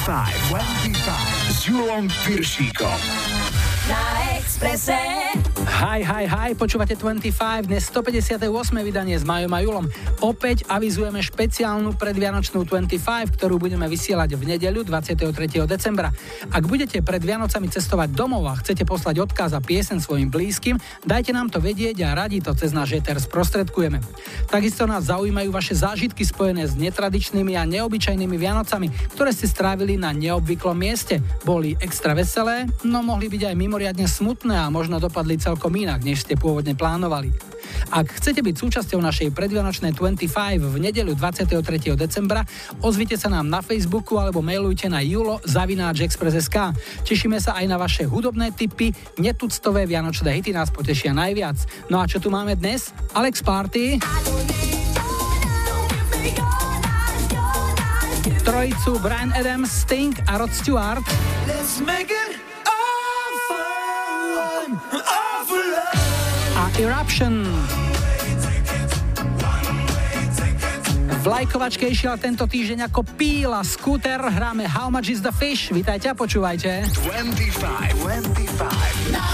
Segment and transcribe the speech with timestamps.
[0.00, 3.00] 25, 25 s Julom Piršíkom.
[3.88, 4.96] Na Expresse.
[5.30, 8.50] Hi, hi, hi, počúvate 25, dnes 158.
[8.82, 9.86] vydanie s Majom a Julom.
[10.18, 15.30] Opäť avizujeme špeciálnu predvianočnú 25, ktorú budeme vysielať v nedeľu 23.
[15.70, 16.10] decembra.
[16.50, 21.30] Ak budete pred Vianocami cestovať domov a chcete poslať odkaz a piesen svojim blízkym, dajte
[21.30, 24.02] nám to vedieť a radi to cez náš ETR sprostredkujeme.
[24.50, 30.10] Takisto nás zaujímajú vaše zážitky spojené s netradičnými a neobyčajnými Vianocami, ktoré ste strávili na
[30.10, 31.22] neobvyklom mieste.
[31.46, 36.00] Boli extra veselé, no mohli byť aj mimoriadne smutné a možno dopadli celkom celkom inak,
[36.00, 37.30] než ste pôvodne plánovali.
[37.92, 41.60] Ak chcete byť súčasťou našej predvianočnej 25 v nedeľu 23.
[41.94, 42.48] decembra,
[42.80, 46.56] ozvite sa nám na Facebooku alebo mailujte na julo.express.sk.
[47.06, 51.60] Tešíme sa aj na vaše hudobné tipy, netuctové vianočné hity nás potešia najviac.
[51.92, 52.90] No a čo tu máme dnes?
[53.12, 54.00] Alex Party.
[58.42, 61.04] Trojicu Brian Adams, Sting a Rod Stewart.
[61.46, 62.49] Let's make it
[64.70, 65.00] Oh!
[66.80, 67.44] Eruption.
[71.20, 75.68] V lajkovačke išiel tento týždeň ako píla skúter, hráme How Much is the Fish.
[75.68, 76.88] Vítajte a počúvajte.
[77.04, 79.12] 25, 25.
[79.12, 79.28] Na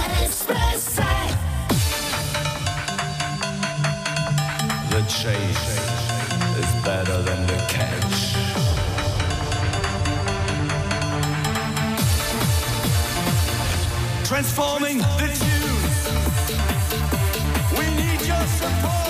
[4.90, 5.70] The chase
[6.58, 7.55] is better than the
[14.26, 16.08] transforming the tunes.
[17.78, 19.05] We need your support.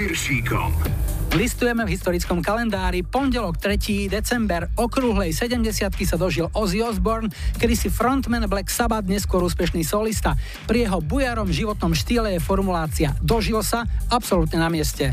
[0.00, 0.70] Julom Viršíkom.
[1.36, 3.04] Listujeme v historickom kalendári.
[3.04, 4.08] Pondelok 3.
[4.08, 7.28] december okrúhlej 70 sa dožil Ozzy Osbourne,
[7.60, 10.40] kedy si frontman Black Sabbath, neskôr úspešný solista.
[10.64, 15.12] Pri jeho bujarom životnom štýle je formulácia Dožil sa absolútne na mieste.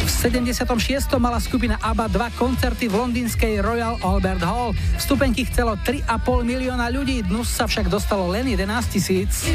[0.00, 0.70] V 76.
[1.18, 4.70] mala skupina ABBA dva koncerty v londýnskej Royal Albert Hall.
[5.02, 6.06] Vstupenky chcelo 3,5
[6.46, 9.50] milióna ľudí, dnes sa však dostalo len 11 tisíc.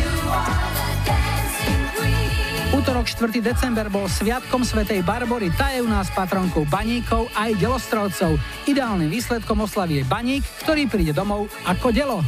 [3.05, 3.53] Útorok 4.
[3.53, 8.33] december bol sviatkom svätej Barbory, tá je u nás patronkou baníkov aj delostrovcov.
[8.65, 12.25] Ideálnym výsledkom oslavy je baník, ktorý príde domov ako delo.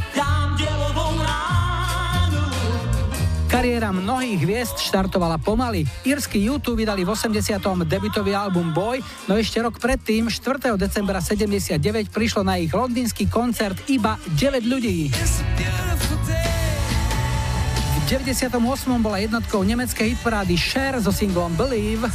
[3.49, 5.81] Kariéra mnohých hviezd štartovala pomaly.
[6.05, 7.57] Írsky YouTube vydali v 80.
[7.89, 10.77] debutový album Boy, no ešte rok predtým, 4.
[10.77, 15.09] decembra 79, prišlo na ich londýnsky koncert iba 9 ľudí.
[18.07, 18.63] 98.
[19.03, 22.07] bola jednotkou nemeckej hitparády Share so singlom Believe.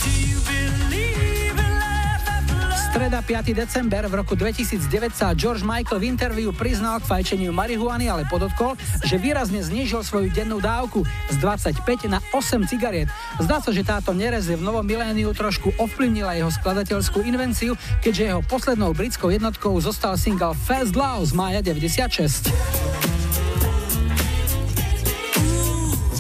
[2.89, 3.53] Streda 5.
[3.53, 8.73] december v roku 2009 sa George Michael v interviu priznal k fajčeniu marihuany, ale podotkol,
[9.05, 13.13] že výrazne znížil svoju dennú dávku z 25 na 8 cigariet.
[13.37, 18.41] Zdá sa, že táto nereze v novom miléniu trošku ovplyvnila jeho skladateľskú invenciu, keďže jeho
[18.49, 23.12] poslednou britskou jednotkou zostal single Fast Love z mája 96.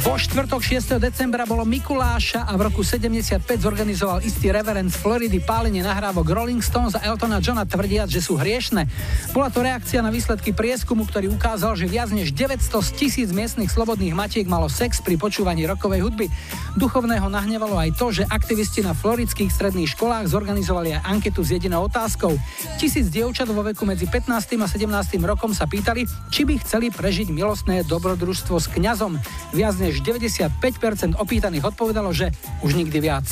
[0.03, 0.99] Vo štvrtok 6.
[0.99, 6.59] decembra bolo Mikuláša a v roku 75 zorganizoval istý reverend z Floridy pálenie nahrávok Rolling
[6.59, 8.91] Stones a Eltona Johna tvrdiac, že sú hriešne.
[9.31, 14.11] Bola to reakcia na výsledky prieskumu, ktorý ukázal, že viac než 900 tisíc miestnych slobodných
[14.11, 16.27] matiek malo sex pri počúvaní rokovej hudby.
[16.75, 21.87] Duchovného nahnevalo aj to, že aktivisti na floridských stredných školách zorganizovali aj anketu s jedinou
[21.87, 22.35] otázkou.
[22.75, 24.35] Tisíc dievčat vo veku medzi 15.
[24.35, 24.83] a 17.
[25.23, 29.15] rokom sa pýtali, či by chceli prežiť milostné dobrodružstvo s kňazom.
[29.55, 32.33] Viac než 95% opýtaných odpovedalo, že
[32.65, 33.29] už nikdy viac.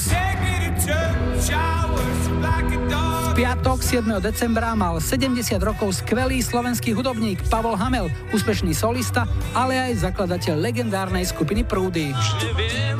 [3.30, 4.04] V piatok 7.
[4.20, 9.24] decembra mal 70 rokov skvelý slovenský hudobník Pavol Hamel, úspešný solista,
[9.56, 12.12] ale aj zakladateľ legendárnej skupiny Prúdy.
[12.12, 12.98] Už neviem,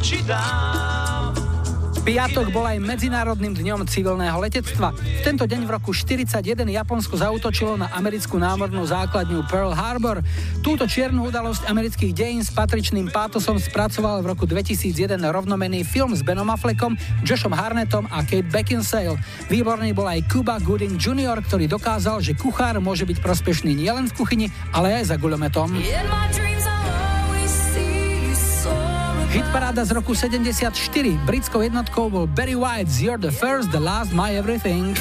[0.00, 1.41] či dám
[2.02, 4.90] Piatok bol aj Medzinárodným dňom civilného letectva.
[4.90, 10.18] V tento deň v roku 1941 Japonsko zautočilo na americkú námornú základňu Pearl Harbor.
[10.66, 16.26] Túto čiernu udalosť amerických dejín s patričným pátosom spracoval v roku 2001 rovnomený film s
[16.26, 19.22] Benom Affleckom, Joshom Harnettom a Kate Beckinsale.
[19.46, 24.16] Výborný bol aj Cuba Gooding Jr., ktorý dokázal, že kuchár môže byť prospešný nielen v
[24.18, 25.70] kuchyni, ale aj za guľometom.
[29.32, 30.76] Hitparáda z roku 74.
[31.24, 34.92] Britskou jednotkou bol Barry White You're the First, the Last, My Everything.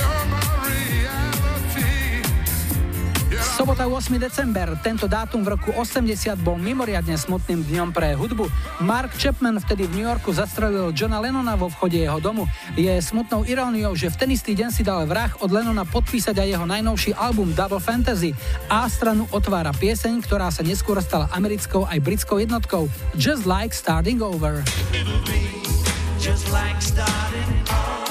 [3.52, 4.16] Sobota 8.
[4.16, 4.80] december.
[4.80, 8.48] Tento dátum v roku 80 bol mimoriadne smutným dňom pre hudbu.
[8.80, 12.48] Mark Chapman vtedy v New Yorku zastrelil Johna Lennona vo vchode jeho domu.
[12.80, 16.48] Je smutnou iróniou, že v ten istý deň si dal vrah od Lennona podpísať aj
[16.48, 18.32] jeho najnovší album Double Fantasy.
[18.72, 22.88] A stranu otvára pieseň, ktorá sa neskôr stala americkou aj britskou jednotkou.
[23.20, 24.64] Just Like Starting Over.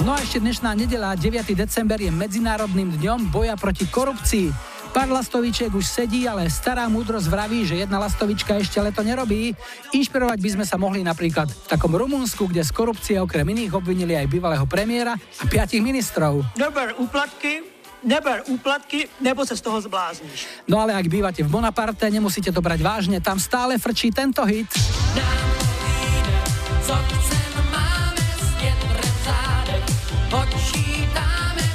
[0.04, 1.56] No a ešte dnešná nedela, 9.
[1.56, 4.79] december, je Medzinárodným dňom boja proti korupcii.
[4.90, 9.54] Pár lastovičiek už sedí, ale stará múdrosť vraví, že jedna lastovička ešte leto nerobí.
[9.94, 14.18] Inšpirovať by sme sa mohli napríklad v takom Rumunsku, kde z korupcie okrem iných obvinili
[14.18, 16.42] aj bývalého premiéra a piatich ministrov.
[16.58, 17.62] Neber úplatky,
[18.02, 20.66] neber úplatky, nebo sa z toho zblázniš.
[20.66, 24.74] No ale ak bývate v Bonaparte, nemusíte to brať vážne, tam stále frčí tento hit.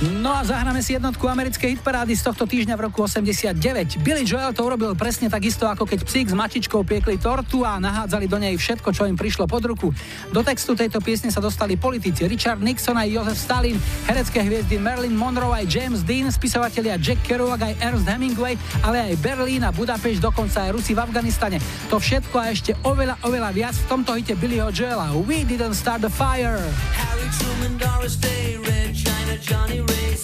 [0.06, 3.58] No a zahráme si jednotku americkej hitparády z tohto týždňa v roku 89.
[4.06, 8.30] Billy Joel to urobil presne takisto, ako keď psík s mačičkou piekli tortu a nahádzali
[8.30, 9.90] do nej všetko, čo im prišlo pod ruku.
[10.30, 15.18] Do textu tejto piesne sa dostali politici Richard Nixon aj Joseph Stalin, herecké hviezdy Marilyn
[15.18, 18.54] Monroe aj James Dean, spisovatelia Jack Kerouac aj Ernst Hemingway,
[18.86, 21.58] ale aj Berlín a Budapešť, dokonca aj Rusi v Afganistane.
[21.90, 25.18] To všetko a ešte oveľa, oveľa viac v tomto hite Billyho Joela.
[25.26, 26.62] We didn't start the fire.
[26.94, 30.16] Harry Truman, Doris Day, Red China, Johnny Ray.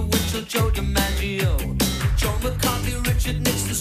[0.00, 1.78] Walter Joe DiMaggio,
[2.16, 3.74] Joe McCarthy, Richard Nixon,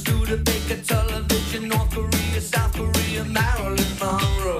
[0.83, 4.59] Television, North Korea, South Korea, Marilyn Monroe.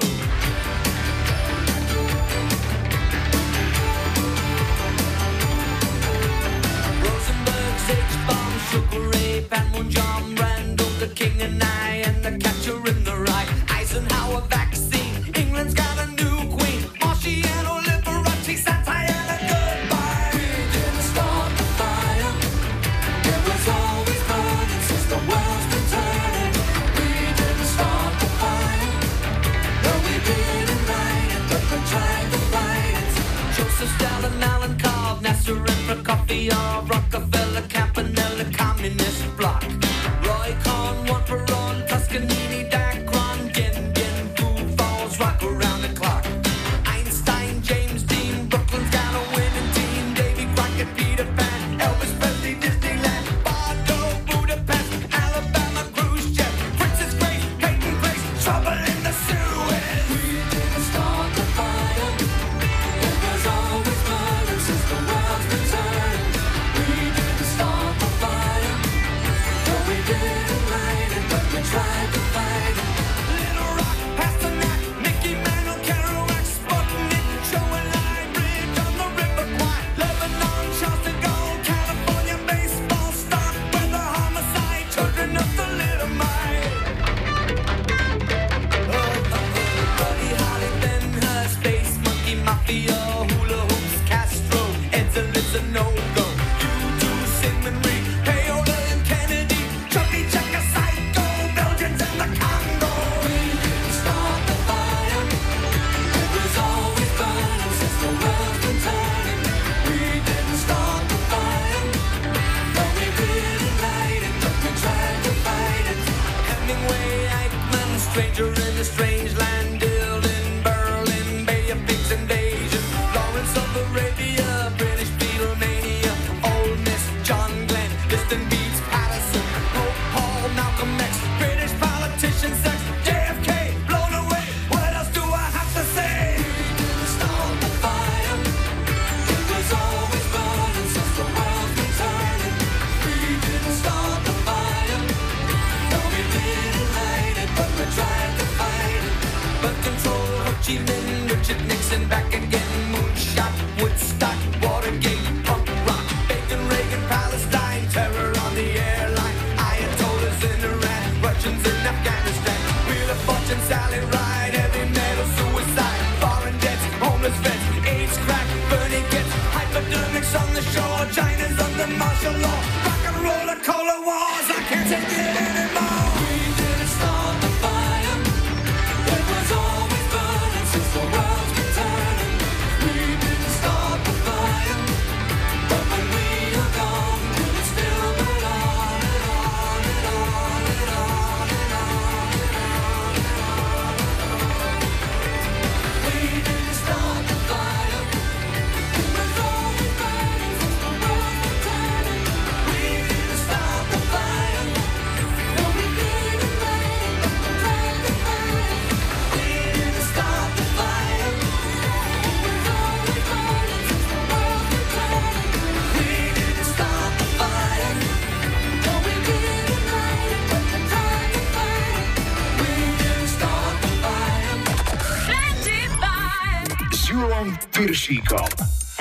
[7.86, 8.58] H-bomb,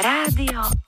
[0.01, 0.82] love you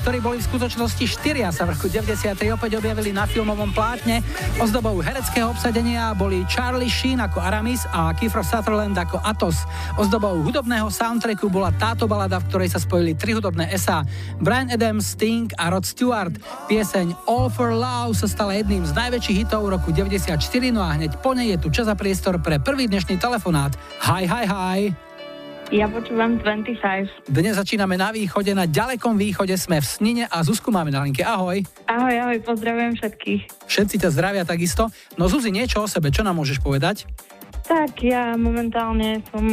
[0.00, 2.38] ktorí boli v skutočnosti štyria, sa v roku 90.
[2.54, 4.22] opäť objavili na filmovom plátne.
[4.62, 9.66] Ozdobou hereckého obsadenia boli Charlie Sheen ako Aramis a Kiefer Sutherland ako Atos.
[9.98, 14.06] Ozdobou hudobného soundtracku bola táto balada, v ktorej sa spojili tri hudobné SA.
[14.38, 16.34] Brian Adams, Sting a Rod Stewart.
[16.70, 20.38] Pieseň All for Love sa stala jedným z najväčších hitov roku 94,
[20.70, 23.74] no a hneď po nej je tu čas a priestor pre prvý dnešný telefonát.
[24.04, 25.07] Hi, hi, hi.
[25.68, 27.28] Ja počúvam 25.
[27.28, 31.20] Dnes začíname na východe, na ďalekom východe sme v Snine a Zuzku máme na linke.
[31.20, 31.60] Ahoj.
[31.84, 33.68] Ahoj, ahoj, pozdravujem všetkých.
[33.68, 34.88] Všetci ťa zdravia takisto.
[35.20, 37.04] No Zuzi, niečo o sebe, čo nám môžeš povedať?
[37.68, 39.44] Tak, ja momentálne som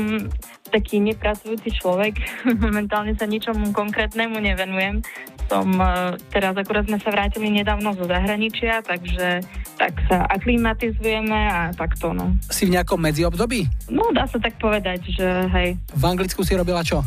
[0.71, 2.15] taký nepracujúci človek.
[2.63, 5.03] momentálne sa ničomu konkrétnemu nevenujem
[5.49, 9.41] som e, teraz akurát sme sa vrátili nedávno zo zahraničia, takže
[9.75, 12.35] tak sa aklimatizujeme a takto, no.
[12.49, 13.91] Si v nejakom medziobdobí?
[13.91, 15.77] No, dá sa tak povedať, že hej.
[15.93, 17.05] V Anglicku si robila čo?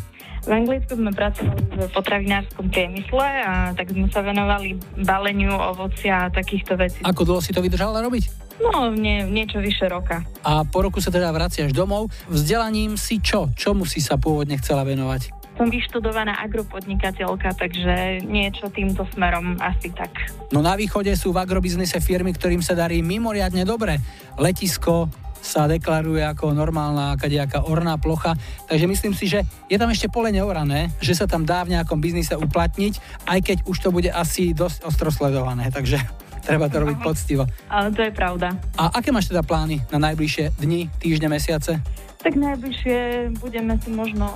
[0.48, 6.32] V Anglicku sme pracovali v potravinárskom priemysle a tak sme sa venovali baleniu ovocia a
[6.32, 7.04] takýchto vecí.
[7.04, 8.48] Ako dlho si to vydržala robiť?
[8.58, 10.26] No, nie, niečo vyše roka.
[10.42, 12.10] A po roku sa teda vraciaš domov.
[12.26, 13.52] Vzdelaním si čo?
[13.54, 15.37] Čomu si sa pôvodne chcela venovať?
[15.58, 20.30] Som vyštudovaná agropodnikateľka, takže niečo týmto smerom asi tak.
[20.54, 23.98] No na východe sú v agrobiznise firmy, ktorým sa darí mimoriadne dobre.
[24.38, 28.34] Letisko, sa deklaruje ako normálna akadejaká orná plocha,
[28.66, 32.02] takže myslím si, že je tam ešte pole neorané, že sa tam dá v nejakom
[32.02, 36.02] biznise uplatniť, aj keď už to bude asi dosť ostro sledované, takže
[36.48, 37.46] treba to robiť poctivo.
[37.70, 38.58] Ale to je pravda.
[38.76, 41.80] A aké máš teda plány na najbližšie dni, týždne, mesiace?
[42.18, 44.26] Tak najbližšie budeme si možno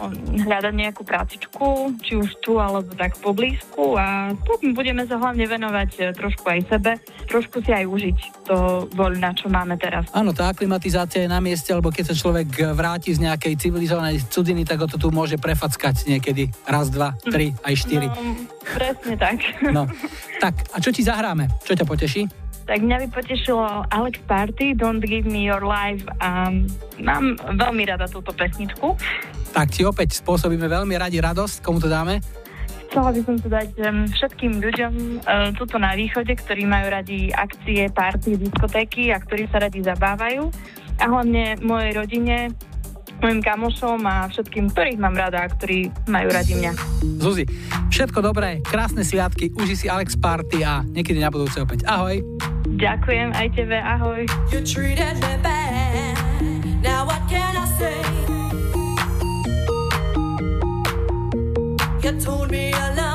[0.46, 5.90] hľadať nejakú prácičku, či už tu, alebo tak poblízku a potom budeme sa hlavne venovať
[5.98, 6.92] e, trošku aj sebe,
[7.26, 10.06] trošku si aj užiť to voľna, čo máme teraz.
[10.14, 14.62] Áno, tá aklimatizácia je na mieste, lebo keď sa človek vráti z nejakej civilizovanej cudziny,
[14.62, 18.06] tak o to tu môže prefackať niekedy raz, dva, tri, aj štyri.
[18.06, 19.42] No, presne tak.
[19.74, 19.90] No,
[20.44, 21.50] tak a čo ti zahráme?
[21.66, 22.41] Čo ťa poteší?
[22.62, 26.48] Tak mňa by potešilo Alex Party, Don't Give Me Your Life a
[27.02, 28.94] mám veľmi rada túto pesničku.
[29.52, 31.60] Tak ti opäť spôsobíme veľmi radi radosť.
[31.60, 32.22] Komu to dáme?
[32.92, 33.68] Chcela by som to dať
[34.12, 34.92] všetkým ľuďom
[35.24, 40.52] uh, tuto na východe, ktorí majú radi akcie, party, diskotéky a ktorí sa radi zabávajú.
[41.00, 42.52] A hlavne mojej rodine,
[43.24, 46.72] mojim kamošom a všetkým, ktorých mám rada a ktorí majú radi mňa.
[47.16, 47.48] Zuzi,
[47.88, 51.88] všetko dobré, krásne sviatky, uži si Alex Party a niekedy na budúce opäť.
[51.88, 52.20] Ahoj.
[54.50, 58.02] You treated me bad, now what can I say?
[62.02, 63.11] You told me you love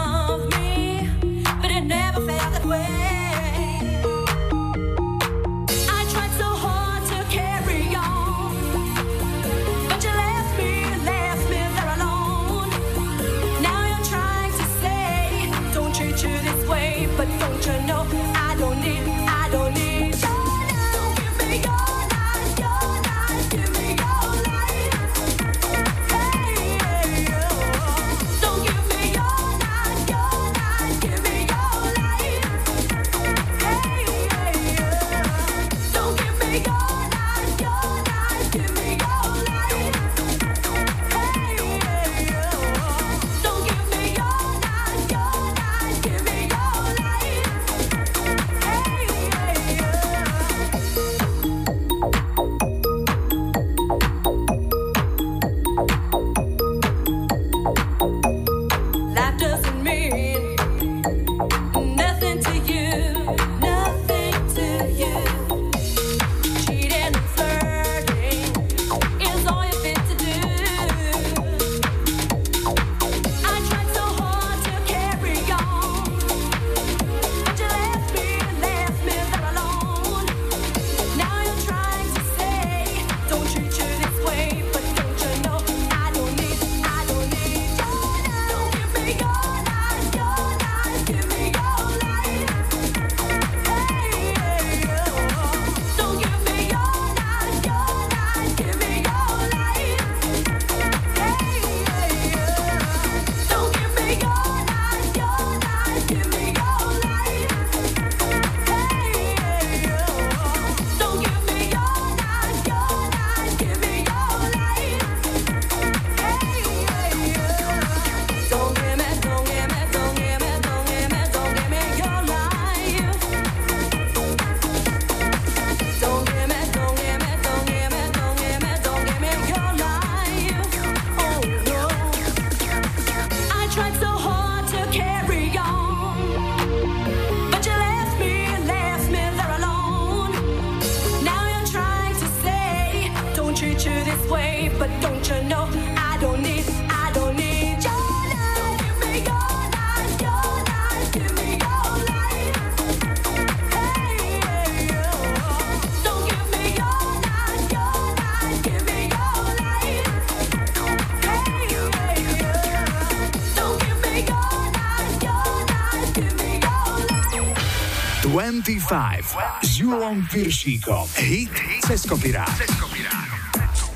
[168.37, 171.09] 25 s Julom Piršíkom.
[171.17, 171.49] Hit
[171.89, 172.53] cez kopirát.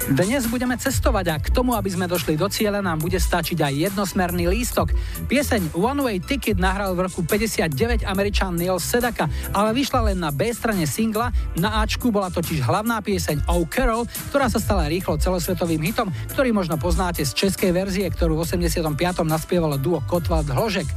[0.10, 3.94] Dnes budeme cestovať a k tomu, aby sme došli do cieľa, nám bude stačiť aj
[3.94, 4.98] jednosmerný lístok.
[5.30, 10.34] Pieseň One Way Ticket nahral v roku 59 američan Neil Sedaka, ale vyšla len na
[10.34, 15.22] B strane singla, na Ačku bola totiž hlavná pieseň Oh Carol, ktorá sa stala rýchlo
[15.22, 18.90] celosvetovým hitom, ktorý možno poznáte z českej verzie, ktorú v 85.
[19.22, 20.90] naspievalo duo Kotwald Hložek.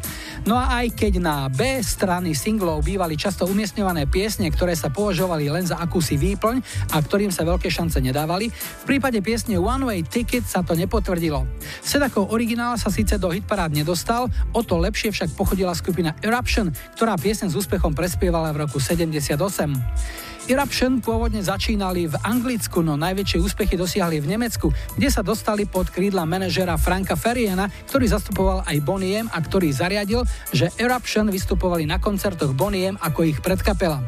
[0.42, 5.46] No a aj keď na B strany singlov bývali často umiestňované piesne, ktoré sa považovali
[5.46, 6.58] len za akúsi výplň
[6.90, 11.46] a ktorým sa veľké šance nedávali, v prípade piesne One Way Ticket sa to nepotvrdilo.
[11.80, 17.14] Sedakov originál sa síce do hitparád nedostal, o to lepšie však pochodila skupina Eruption, ktorá
[17.14, 20.33] piesne s úspechom prespievala v roku 78.
[20.44, 25.88] Eruption pôvodne začínali v Anglicku, no najväčšie úspechy dosiahli v Nemecku, kde sa dostali pod
[25.88, 30.20] krídla manažera Franka Feriena, ktorý zastupoval aj Boniem a ktorý zariadil,
[30.52, 34.04] že Eruption vystupovali na koncertoch Boniem ako ich predkapela.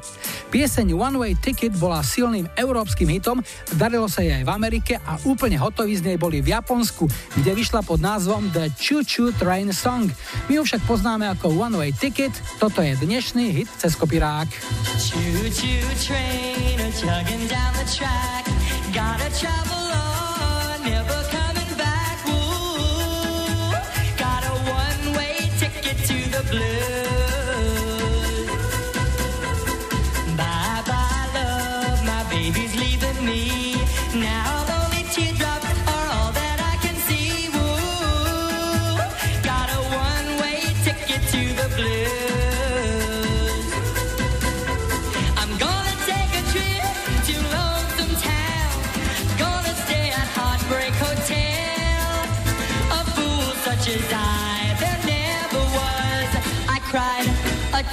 [0.53, 3.41] Pieseň One Way Ticket bola silným európskym hitom,
[3.81, 7.09] darilo sa jej aj v Amerike a úplne hotoví z nej boli v Japonsku,
[7.41, 10.13] kde vyšla pod názvom The Choo Choo Train Song.
[10.53, 14.53] My ju však poznáme ako One Way Ticket, toto je dnešný hit cez kopirák.
[15.01, 16.26] Choo, choo, train.
[16.27, 18.45] Train a chugging down the track.
[18.93, 21.36] Gotta travel on, never coming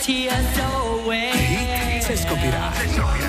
[0.06, 1.32] tears away.
[1.32, 3.23] Hit se scoprirà.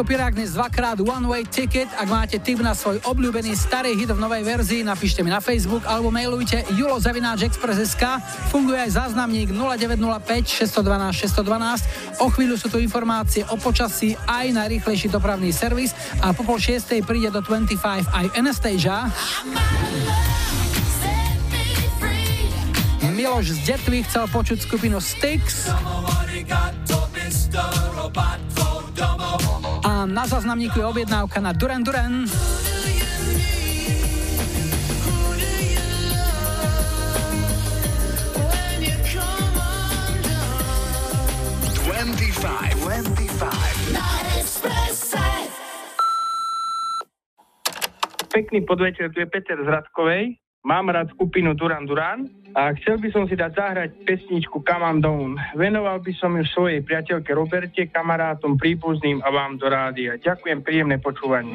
[0.00, 1.92] Cez kopirák dnes dvakrát One Way Ticket.
[1.92, 5.84] Ak máte tip na svoj obľúbený starý hit v novej verzii, napíšte mi na Facebook
[5.84, 8.04] alebo mailujte julozavináčexpress.sk.
[8.48, 12.16] Funguje aj záznamník 0905 612 612.
[12.16, 15.92] O chvíľu sú tu informácie o počasí aj najrýchlejší dopravný servis
[16.24, 17.76] a po pol šiestej príde do 25
[18.08, 19.04] aj Anastasia.
[23.04, 25.68] Miloš z Detvy chcel počuť skupinu Styx.
[30.10, 32.26] Na zaznamníku je objednávka na Duran Duran.
[48.30, 50.38] Pekný podvečer, tu je Peter z Radkovej.
[50.66, 55.38] Mám rád skupinu Duran Duran a chcel by som si dať zahrať pesničku Come on.
[55.54, 60.18] Venoval by som ju svojej priateľke Roberte, kamarátom, príbuzným a vám do rádia.
[60.18, 61.54] Ďakujem, príjemné počúvanie.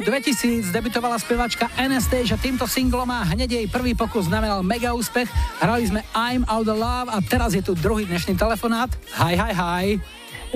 [0.00, 5.28] roku 2000 debitovala spevačka Anastasia týmto singlom a hneď jej prvý pokus znamenal mega úspech.
[5.60, 8.88] Hrali sme I'm Out of Love a teraz je tu druhý dnešný telefonát.
[9.20, 9.84] Hi, hi, hi.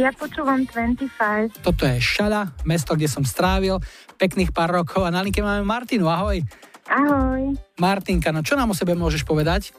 [0.00, 1.60] Ja počúvam 25.
[1.60, 3.84] Toto je Šala, mesto, kde som strávil
[4.16, 6.08] pekných pár rokov a na linke máme Martinu.
[6.08, 6.40] Ahoj.
[6.88, 7.52] Ahoj.
[7.76, 9.76] Martinka, no čo nám o sebe môžeš povedať?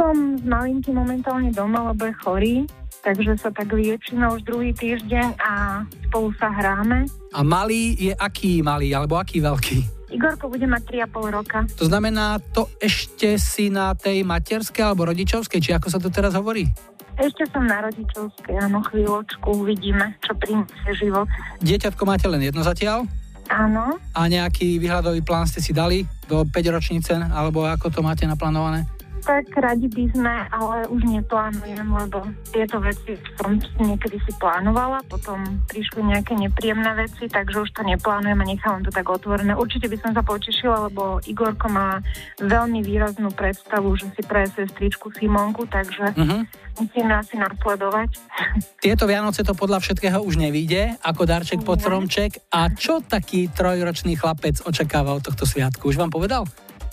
[0.00, 2.56] Som s malinkým momentálne doma, lebo je chorý,
[3.04, 7.04] takže sa tak liečíme už druhý týždeň a spolu sa hráme.
[7.36, 9.78] A malý je aký malý, alebo aký veľký?
[10.14, 11.58] Igorko bude mať 3,5 roka.
[11.76, 16.38] To znamená, to ešte si na tej materskej alebo rodičovskej, či ako sa to teraz
[16.38, 16.70] hovorí?
[17.14, 21.30] Ešte som na rodičovskej, áno, chvíľočku, uvidíme, čo priniesie život.
[21.62, 23.06] Dieťatko máte len jedno zatiaľ?
[23.52, 28.24] Áno, A nejaký výhľadový plán ste si dali do 5 ročnice, alebo ako to máte
[28.24, 28.88] naplánované?
[29.24, 32.22] Tak radi by sme, ale už neplánujem, lebo
[32.52, 38.36] tieto veci som niekedy si plánovala, potom prišli nejaké nepríjemné veci, takže už to neplánujem
[38.36, 39.56] a nechávam to tak otvorené.
[39.56, 42.04] Určite by som sa potešila, lebo Igorko má
[42.38, 46.38] veľmi výraznú predstavu, že si pre sestričku Simonku, takže Mhm.
[46.76, 48.10] musíme asi nasledovať.
[48.84, 52.44] Tieto Vianoce to podľa všetkého už nevíde, ako darček pod stromček.
[52.52, 55.88] A čo taký trojročný chlapec očakáva od tohto sviatku?
[55.88, 56.44] Už vám povedal?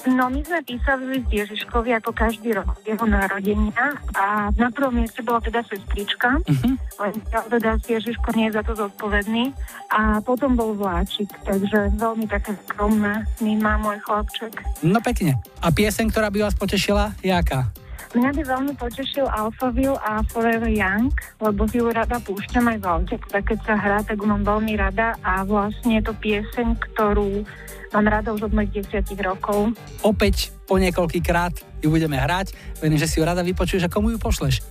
[0.10, 5.22] No, my sme písali s Ježiškovi ako každý rok jeho narodenia a na prvom mieste
[5.22, 6.70] bola teda sestrička, Mhm.
[6.98, 9.54] len teda Ježiško nie je za to zodpovedný
[9.94, 13.30] a potom bol vláčik, takže veľmi také skromné
[13.62, 14.58] má môj chlapček.
[14.82, 15.38] No pekne.
[15.62, 17.70] A pieseň, ktorá by vás potešila, je aká?
[18.12, 22.86] Mňa by veľmi potešil Alphaville a Forever Young, lebo si ju rada púšťam aj v
[22.90, 26.76] aute, tak keď sa hrá, tak ju mám veľmi rada a vlastne je to pieseň,
[26.92, 27.48] ktorú
[27.92, 29.76] mám rada už od mojich desiatich rokov.
[30.02, 32.56] Opäť po niekoľký krát ju budeme hrať.
[32.80, 34.64] Verím, že si ju rada vypočuješ a komu ju pošleš.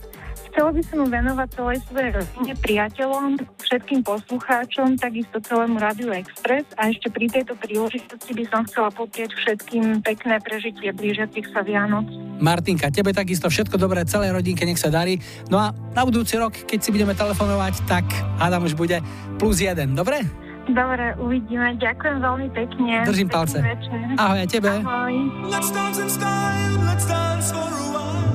[0.51, 6.67] Chcela by som ju venovať celej svojej rodine, priateľom, všetkým poslucháčom, takisto celému Rádiu Express
[6.75, 12.03] a ešte pri tejto príležitosti by som chcela poprieť všetkým pekné prežitie blížiacich sa Vianoc.
[12.43, 15.23] Martinka, tebe takisto všetko dobré, celej rodinke, nech sa darí.
[15.47, 18.03] No a na budúci rok, keď si budeme telefonovať, tak
[18.35, 18.99] hádam už bude
[19.39, 20.27] plus jeden, dobre?
[20.69, 21.73] Dobre, uvidíme.
[21.81, 22.93] Ďakujem veľmi pekne.
[23.07, 23.57] Držím Pekný palce.
[23.61, 23.99] Večer.
[24.17, 24.71] Ahoj aj tebe.
[24.85, 25.15] Ahoj.
[25.49, 28.29] Let's dance in style, let's dance for a while.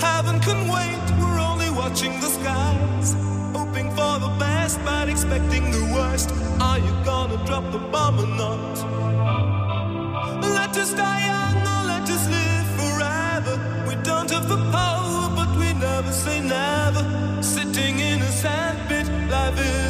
[0.00, 3.12] Heaven can wait, we're only watching the skies.
[3.52, 6.32] Hoping for the best, but expecting the worst.
[6.60, 8.76] Are you gonna drop the bomb or not?
[10.40, 13.54] Let us die young or let us live forever.
[13.84, 17.04] We don't have the power, but we never say never.
[17.42, 19.89] Sitting in a sandpit, life is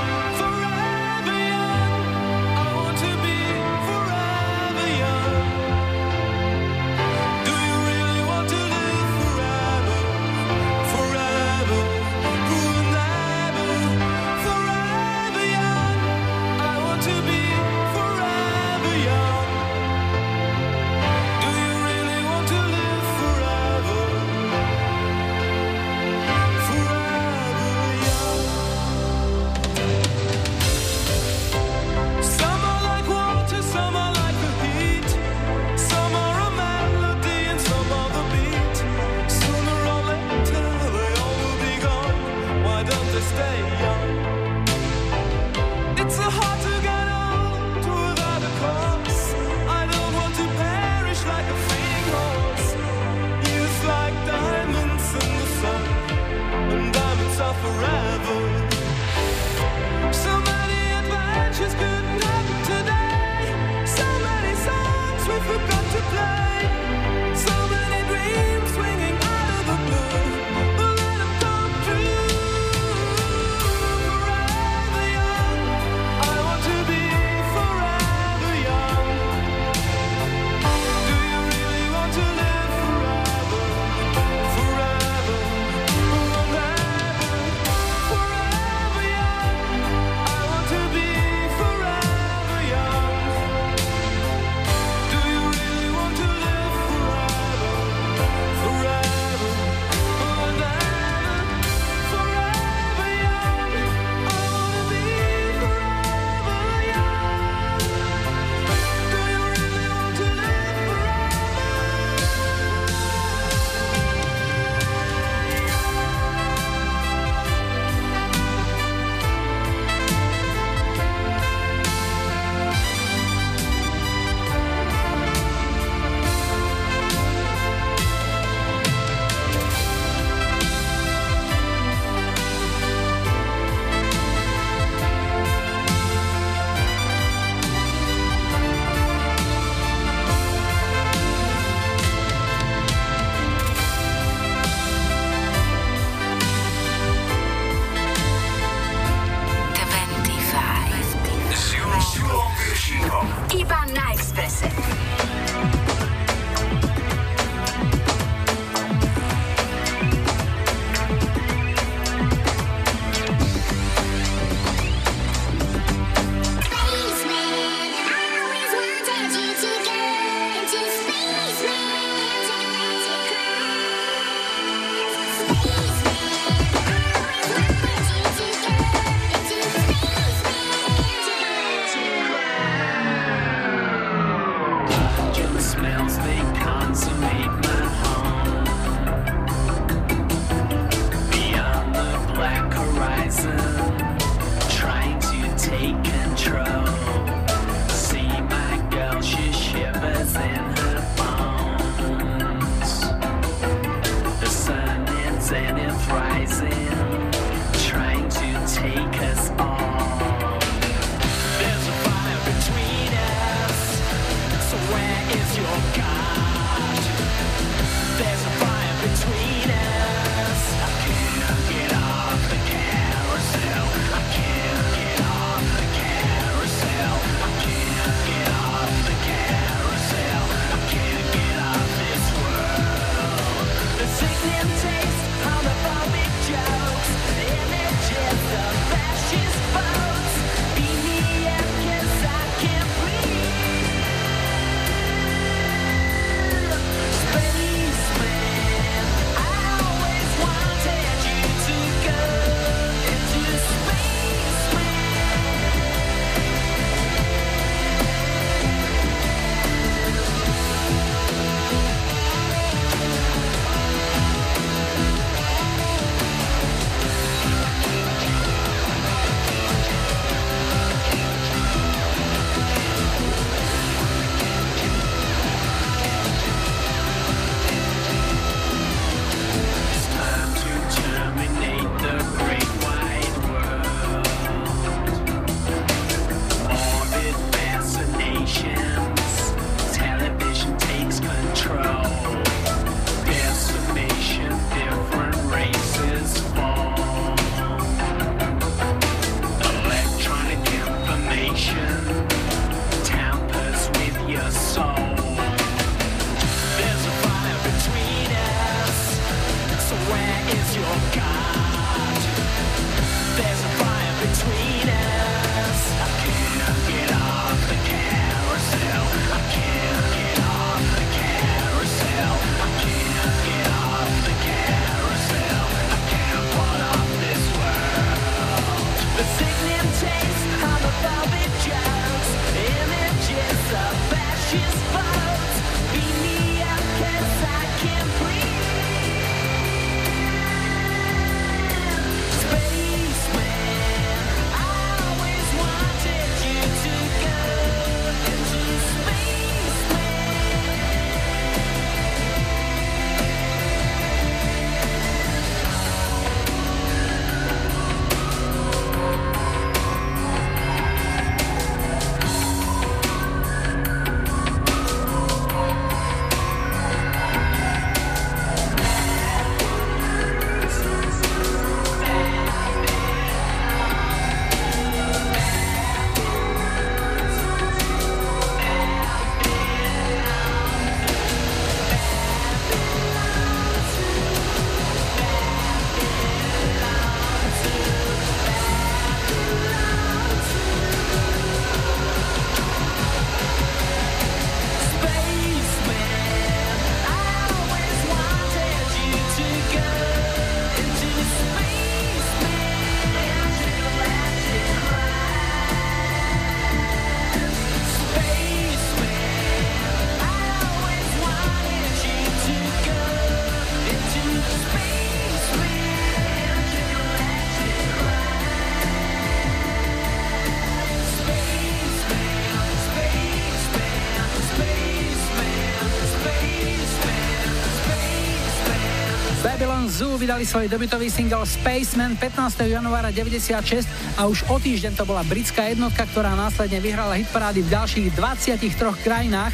[430.01, 432.57] Zoo vydali svoj debutový single Spaceman 15.
[432.65, 433.85] januára 96
[434.17, 438.81] a už o týždeň to bola britská jednotka, ktorá následne vyhrala hitparády v ďalších 23
[439.05, 439.53] krajinách.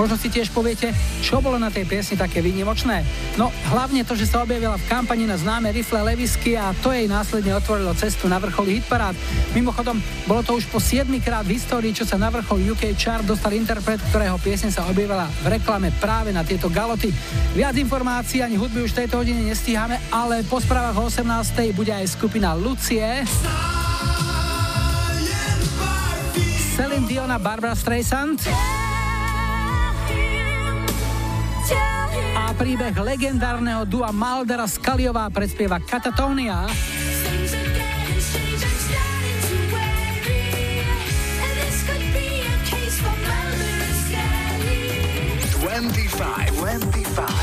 [0.00, 3.04] Možno si tiež poviete, čo bolo na tej piesni také výnimočné.
[3.36, 7.04] No, hlavne to, že sa objavila v kampani na známe rifle Levisky a to jej
[7.04, 9.12] následne otvorilo cestu na vrchol hitparád.
[9.52, 13.28] Mimochodom, bolo to už po 7 krát v histórii, čo sa na vrchol UK chart
[13.28, 17.12] dostal interpret, ktorého piesne sa objavila v reklame práve na tieto galoty.
[17.52, 21.76] Viac informácií ani hudby už tejto hodine nestíhame, ale po správach o 18.
[21.76, 23.04] bude aj skupina Lucie.
[26.72, 28.40] Celine Dion a Barbara Streisand.
[32.40, 36.64] A príbeh legendárneho dua Maldera Skaliová predspieva Katatonia.
[45.62, 47.41] 25,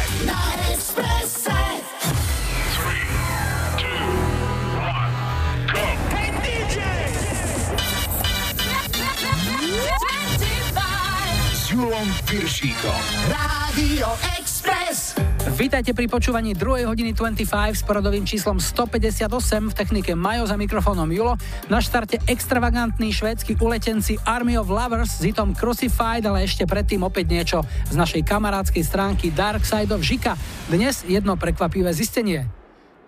[12.49, 13.01] Piršíkom.
[13.29, 14.09] Rádio
[14.41, 15.13] Express.
[15.53, 16.81] Vítajte pri počúvaní 2.
[16.89, 17.45] hodiny 25
[17.77, 21.37] s poradovým číslom 158 v technike Majo za mikrofónom Julo.
[21.69, 27.29] Na štarte extravagantní švédsky uletenci Army of Lovers s hitom Crucified, ale ešte predtým opäť
[27.29, 30.33] niečo z našej kamarádskej stránky Dark Side of Žika.
[30.73, 32.49] Dnes jedno prekvapivé zistenie.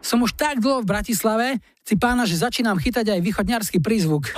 [0.06, 1.48] Som už tak dlho v Bratislave,
[1.82, 4.38] si pána, že začínam chytať aj východňarský prízvuk.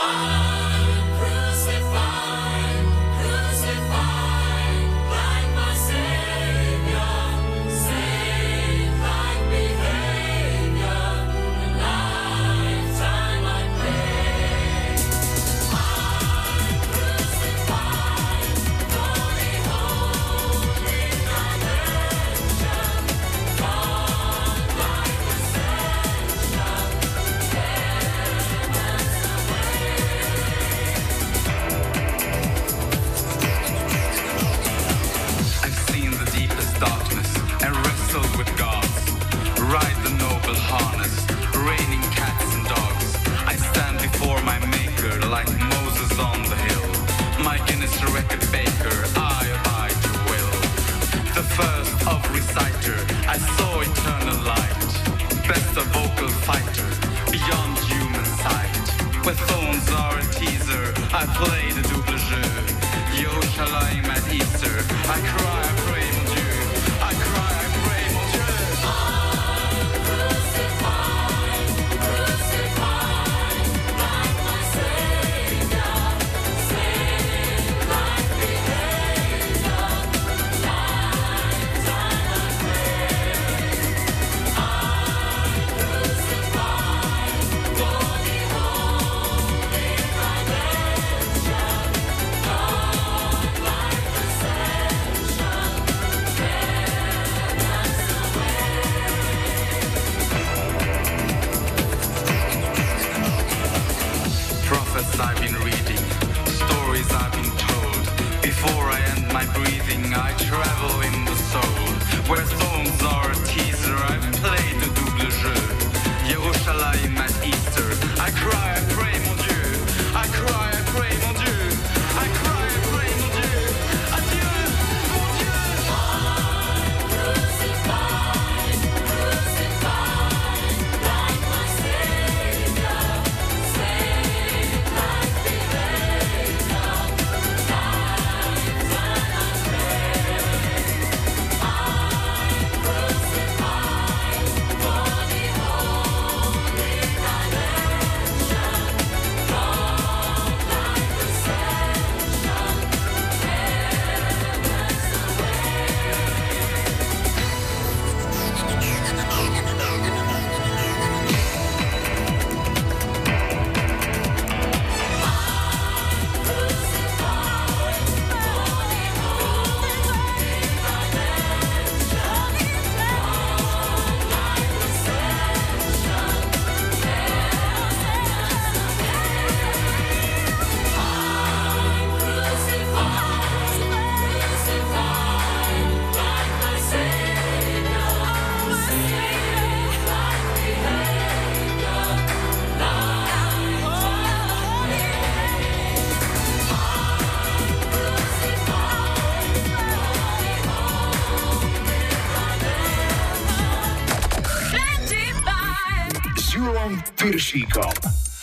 [207.23, 207.91] Piršíkom.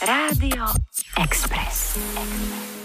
[0.01, 0.65] Rádio
[1.13, 1.93] Express.
[1.97, 2.80] Express.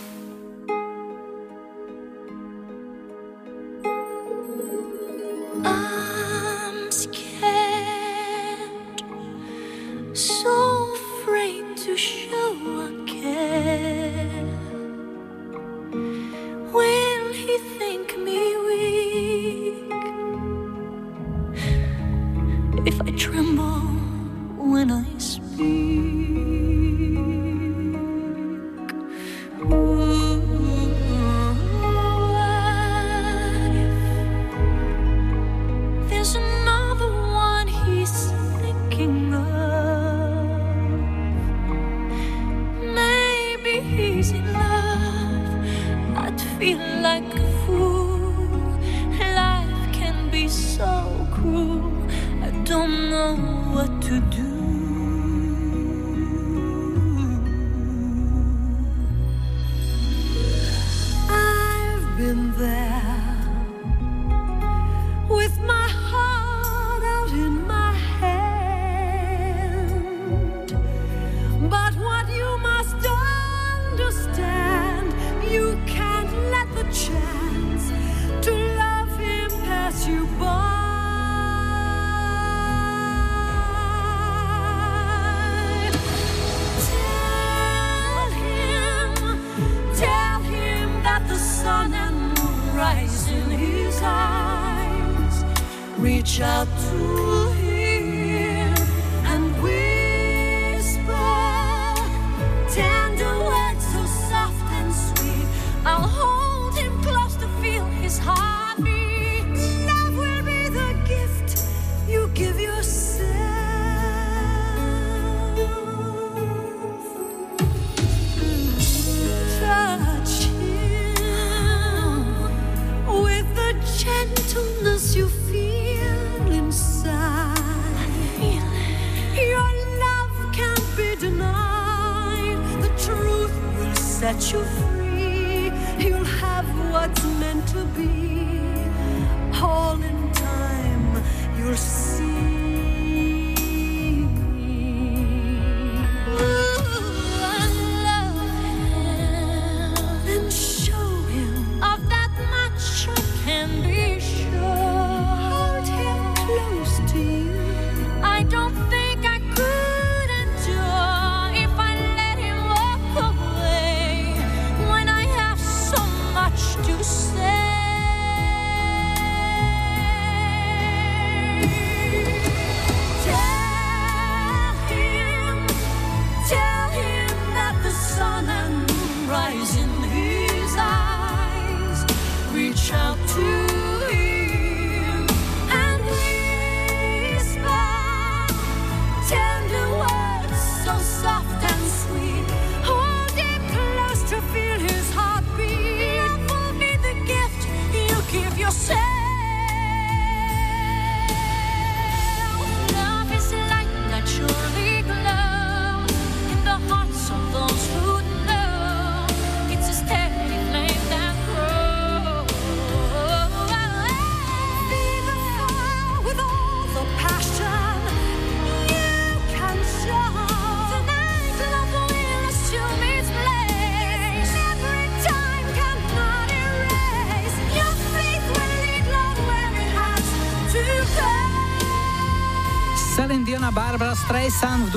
[183.25, 183.56] 去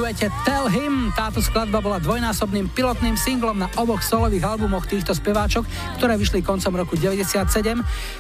[0.09, 1.13] počúvate Tell Him.
[1.13, 5.69] Táto skladba bola dvojnásobným pilotným singlom na oboch solových albumoch týchto speváčok,
[6.01, 7.45] ktoré vyšli koncom roku 97.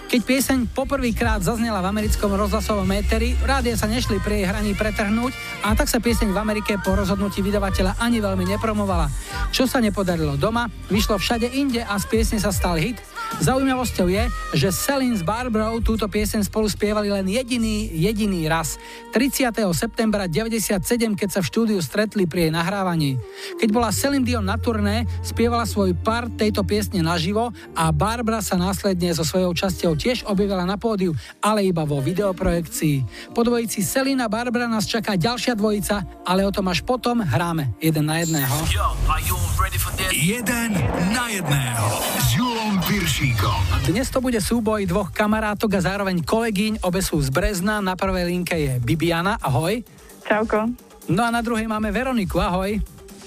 [0.05, 5.33] Keď pieseň poprvýkrát zaznela v americkom rozhlasovom éteri, rádia sa nešli pri jej hraní pretrhnúť
[5.65, 9.09] a tak sa pieseň v Amerike po rozhodnutí vydavateľa ani veľmi nepromovala.
[9.49, 13.01] Čo sa nepodarilo doma, vyšlo všade inde a z piesne sa stal hit,
[13.37, 14.25] Zaujímavosťou je,
[14.57, 18.81] že Selin s Barbrou túto pieseň spolu spievali len jediný, jediný raz.
[19.13, 19.53] 30.
[19.77, 20.81] septembra 97,
[21.13, 23.21] keď sa v štúdiu stretli pri jej nahrávaní.
[23.61, 28.57] Keď bola Selin Dion na turné, spievala svoj pár tejto piesne naživo a Barbara sa
[28.57, 33.29] následne so svojou časťou tiež objavila na pódiu, ale iba vo videoprojekcii.
[33.37, 38.09] Po dvojici Selina Barbara nás čaká ďalšia dvojica, ale o tom až potom hráme jeden
[38.09, 38.57] na jedného.
[38.73, 38.89] Yo,
[40.13, 40.71] jeden
[41.13, 42.29] na jedného s
[43.19, 43.83] Vašíkom.
[43.83, 47.83] Dnes to bude súboj dvoch kamarátok a zároveň kolegyň, obe sú z Brezna.
[47.83, 49.83] Na prvej linke je Bibiana, ahoj.
[50.23, 50.71] Čauko.
[51.11, 52.79] No a na druhej máme Veroniku, ahoj.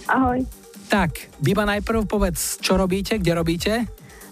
[0.09, 0.49] Ahoj.
[0.88, 3.72] Tak, Biba najprv povedz, čo robíte, kde robíte?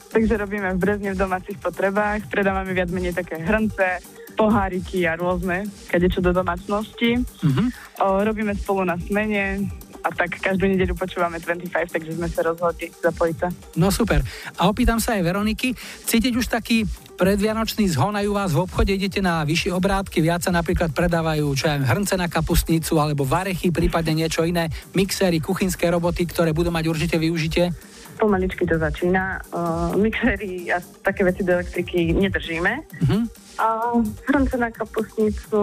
[0.09, 4.01] Takže robíme v Brezne v domácich potrebách, predávame viac menej také hrnce,
[4.41, 7.21] poháriky a rôzne, kadečo do domácnosti.
[7.21, 8.01] Mm-hmm.
[8.01, 9.69] O, robíme spolu na smene,
[10.01, 13.48] a tak každú nedeľu počúvame 25, takže sme sa rozhodli zapojiť sa.
[13.76, 14.24] No super.
[14.57, 15.76] A opýtam sa aj Veroniky,
[16.09, 16.88] cítiť už taký
[17.20, 21.84] predvianočný zhonajú vás v obchode, idete na vyššie obrátky, viac sa napríklad predávajú čo viem,
[21.84, 27.16] hrnce na kapustnicu alebo varechy, prípadne niečo iné, mixéry, kuchynské roboty, ktoré budú mať určite
[27.20, 27.68] využitie.
[28.16, 29.40] Pomaličky to začína.
[29.53, 32.72] O, mixery a také veci do elektriky nedržíme.
[33.05, 33.49] Mhm.
[33.61, 33.93] A
[34.25, 35.61] hrnce na kapustnicu,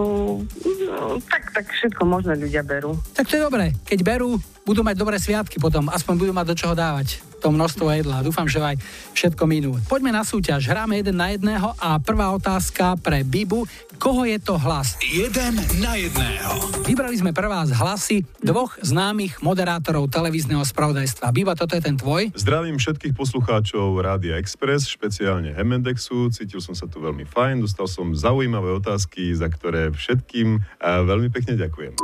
[0.86, 2.94] no, tak, tak všetko možné ľudia berú.
[3.18, 3.74] Tak to je dobré.
[3.82, 7.86] Keď berú, budú mať dobré sviatky potom, aspoň budú mať do čoho dávať to množstvo
[7.94, 8.26] jedla.
[8.26, 8.76] Dúfam, že aj
[9.14, 9.78] všetko minú.
[9.86, 10.66] Poďme na súťaž.
[10.66, 13.64] Hráme jeden na jedného a prvá otázka pre Bibu.
[13.98, 14.94] Koho je to hlas?
[15.02, 16.54] Jeden na jedného.
[16.86, 21.34] Vybrali sme pre vás hlasy dvoch známych moderátorov televízneho spravodajstva.
[21.34, 22.30] Biba, toto je ten tvoj?
[22.38, 26.30] Zdravím všetkých poslucháčov Rádia Express, špeciálne Hemendexu.
[26.30, 31.32] Cítil som sa tu veľmi fajn, dostal som zaujímavé otázky, za ktoré všetkým a veľmi
[31.32, 31.96] pekne ďakujem.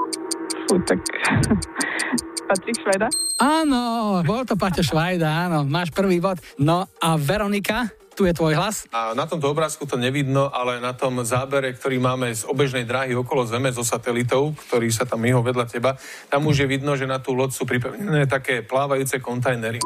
[0.65, 1.05] Fú, tak
[2.49, 3.09] Patrik Šveda?
[3.41, 6.41] Áno, bol to Paťo Švajda, áno, máš prvý bod.
[6.61, 8.87] No a Veronika, tu je tvoj hlas.
[8.95, 13.19] A na tomto obrázku to nevidno, ale na tom zábere, ktorý máme z obežnej dráhy
[13.19, 15.99] okolo Zeme, zo satelitov, ktorý sa tam myho vedľa teba,
[16.31, 19.83] tam už je vidno, že na tú loď sú pripevnené také plávajúce kontajnery.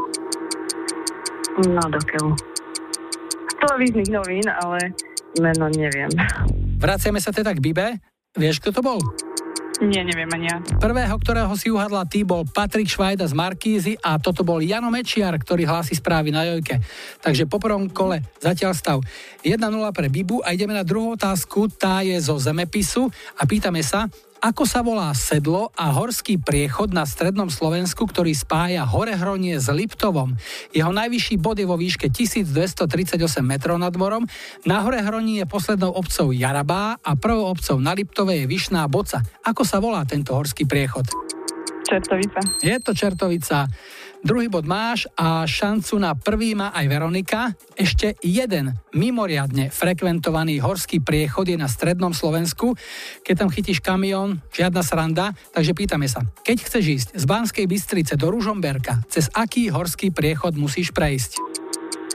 [1.65, 2.37] No, dokeľu.
[3.49, 4.93] Z televíznych novín, ale
[5.37, 6.09] meno neviem.
[6.81, 8.01] Vraciame sa teda k Bibe.
[8.33, 9.01] Vieš, kto to bol?
[9.79, 10.59] Nie, neviem ani ja.
[10.83, 15.39] Prvého, ktorého si uhadla ty, bol Patrik Švajda z Markízy a toto bol Jano Mečiar,
[15.39, 16.83] ktorý hlási správy na Jojke.
[17.23, 18.99] Takže po prvom kole zatiaľ stav
[19.47, 19.55] 1-0
[19.95, 23.07] pre Bibu a ideme na druhú otázku, tá je zo zemepisu
[23.39, 28.87] a pýtame sa, ako sa volá sedlo a horský priechod na strednom Slovensku, ktorý spája
[28.87, 30.39] Horehronie s Liptovom.
[30.71, 34.27] Jeho najvyšší bod je vo výške 1238 metrov nad morom.
[34.63, 39.19] Na Horehroní je poslednou obcov Jarabá a prvou obcov na Liptove je Vyšná Boca.
[39.43, 41.11] Ako sa volá tento horský priechod?
[41.89, 42.41] Čertovica.
[42.61, 43.67] Je to Čertovica.
[44.19, 47.55] Druhý bod máš a šancu na prvý má aj Veronika.
[47.79, 52.75] Ešte jeden mimoriadne frekventovaný horský priechod je na strednom Slovensku.
[53.23, 58.19] Keď tam chytíš kamión, žiadna sranda, takže pýtame sa, keď chceš ísť z Banskej Bystrice
[58.19, 61.39] do Ružomberka, cez aký horský priechod musíš prejsť?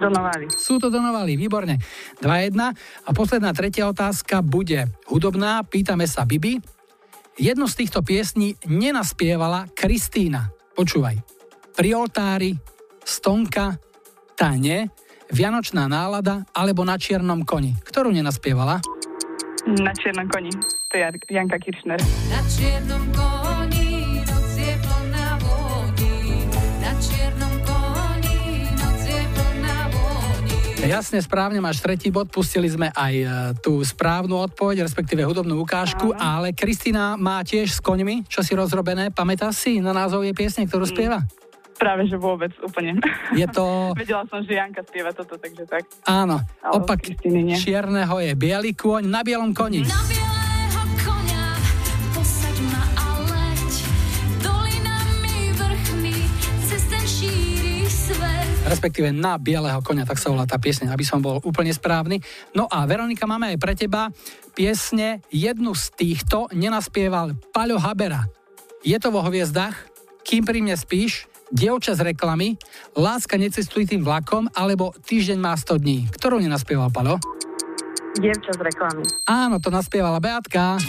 [0.04, 0.52] Donovali.
[0.52, 1.80] Sú to Donovali, výborne.
[2.20, 2.52] 2-1.
[3.08, 5.64] A posledná tretia otázka bude hudobná.
[5.64, 6.60] Pýtame sa Bibi.
[7.40, 10.52] Jednu z týchto piesní nenaspievala Kristína.
[10.76, 11.43] Počúvaj.
[11.74, 12.54] Pri oltári,
[13.02, 13.74] Stonka,
[14.38, 14.94] Tane,
[15.34, 17.74] Vianočná nálada alebo na čiernom koni.
[17.82, 18.78] Ktorú nenaspievala?
[19.66, 20.54] Na čiernom koni.
[20.54, 21.98] To je Janka Kiršner.
[22.30, 26.14] Na čiernom koni noc je plná vody.
[26.78, 30.86] Na čiernom koni noc je plná vody.
[30.86, 32.30] Jasne, správne, máš tretí bod.
[32.30, 33.26] Pustili sme aj e,
[33.58, 39.10] tú správnu odpoveď, respektíve hudobnú ukážku, ale Kristina má tiež s koňmi, čo si rozrobené.
[39.10, 41.26] Pamätáš si na názov jej piesne, ktorú spieva?
[41.84, 42.96] Práve, že vôbec, úplne.
[43.36, 43.64] Je to...
[44.00, 45.84] Vedela som, že Janka spieva toto, takže tak.
[46.08, 47.04] Áno, Ale opak
[47.60, 49.84] čierneho je biely kôň na bielom koni.
[49.84, 51.44] Na bielého koňa
[52.16, 53.76] posaď ma a leď.
[54.40, 56.16] Dolinami vrchmi
[56.72, 58.48] cez ten šíri svet.
[58.64, 62.24] respektíve na bieleho konia, tak sa volá tá piesne, aby som bol úplne správny.
[62.56, 64.08] No a Veronika, máme aj pre teba
[64.56, 68.24] piesne, jednu z týchto nenaspieval Paľo Habera.
[68.88, 69.76] Je to vo hviezdach,
[70.24, 72.58] kým pri mne spíš, Dievča z reklamy,
[72.98, 76.10] Láska necestuj tým vlakom, alebo Týždeň má 100 dní.
[76.10, 77.22] Ktorú nenaspieval Paľo?
[78.18, 79.06] Dievča z reklamy.
[79.30, 80.82] Áno, to naspievala Beatka.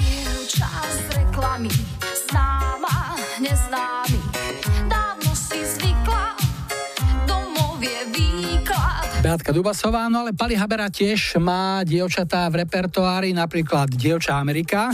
[0.48, 1.68] Čas reklamy,
[2.00, 3.12] známa,
[3.44, 4.20] neznámy.
[4.88, 6.32] Dávno si zvykla,
[7.28, 9.20] domov je výklad.
[9.20, 14.88] Beatka Dubasová, no ale Pali Habera tiež má dievčatá v repertoári, napríklad Dievča Amerika.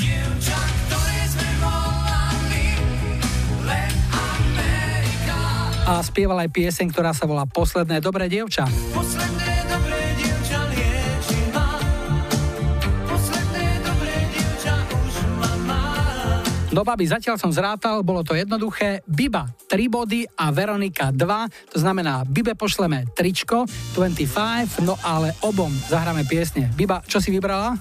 [5.91, 8.63] A spieval aj pieseň, ktorá sa volá Posledné dobré dievča.
[8.95, 11.83] Posledné dobré dievča lieči ma.
[13.11, 15.83] Posledné dobré dievča už ma má.
[16.71, 19.03] No babi, zatiaľ som zrátal, bolo to jednoduché.
[19.03, 23.67] Biba 3 body a Veronika 2, to znamená Bibe pošleme tričko
[23.99, 26.71] 25, no ale obom zahráme piesne.
[26.79, 27.75] Biba, čo si vybrala?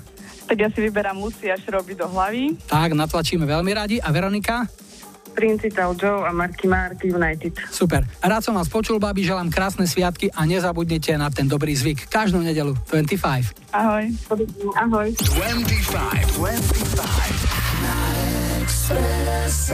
[0.49, 2.57] Tak ja si vyberám Lucia Šroby do hlavy.
[2.65, 4.01] Tak, natlačíme veľmi radi.
[4.01, 4.65] A Veronika?
[5.39, 7.55] Principal Joe a Marky Mark United.
[7.71, 8.03] Super.
[8.19, 12.11] Rád som vás počul, babi, želám krásne sviatky a nezabudnite na ten dobrý zvyk.
[12.11, 13.71] Každú nedelu 25.
[13.71, 14.11] Ahoj.
[14.75, 15.15] Ahoj.
[15.15, 18.59] 25, 25.
[18.59, 19.71] Express.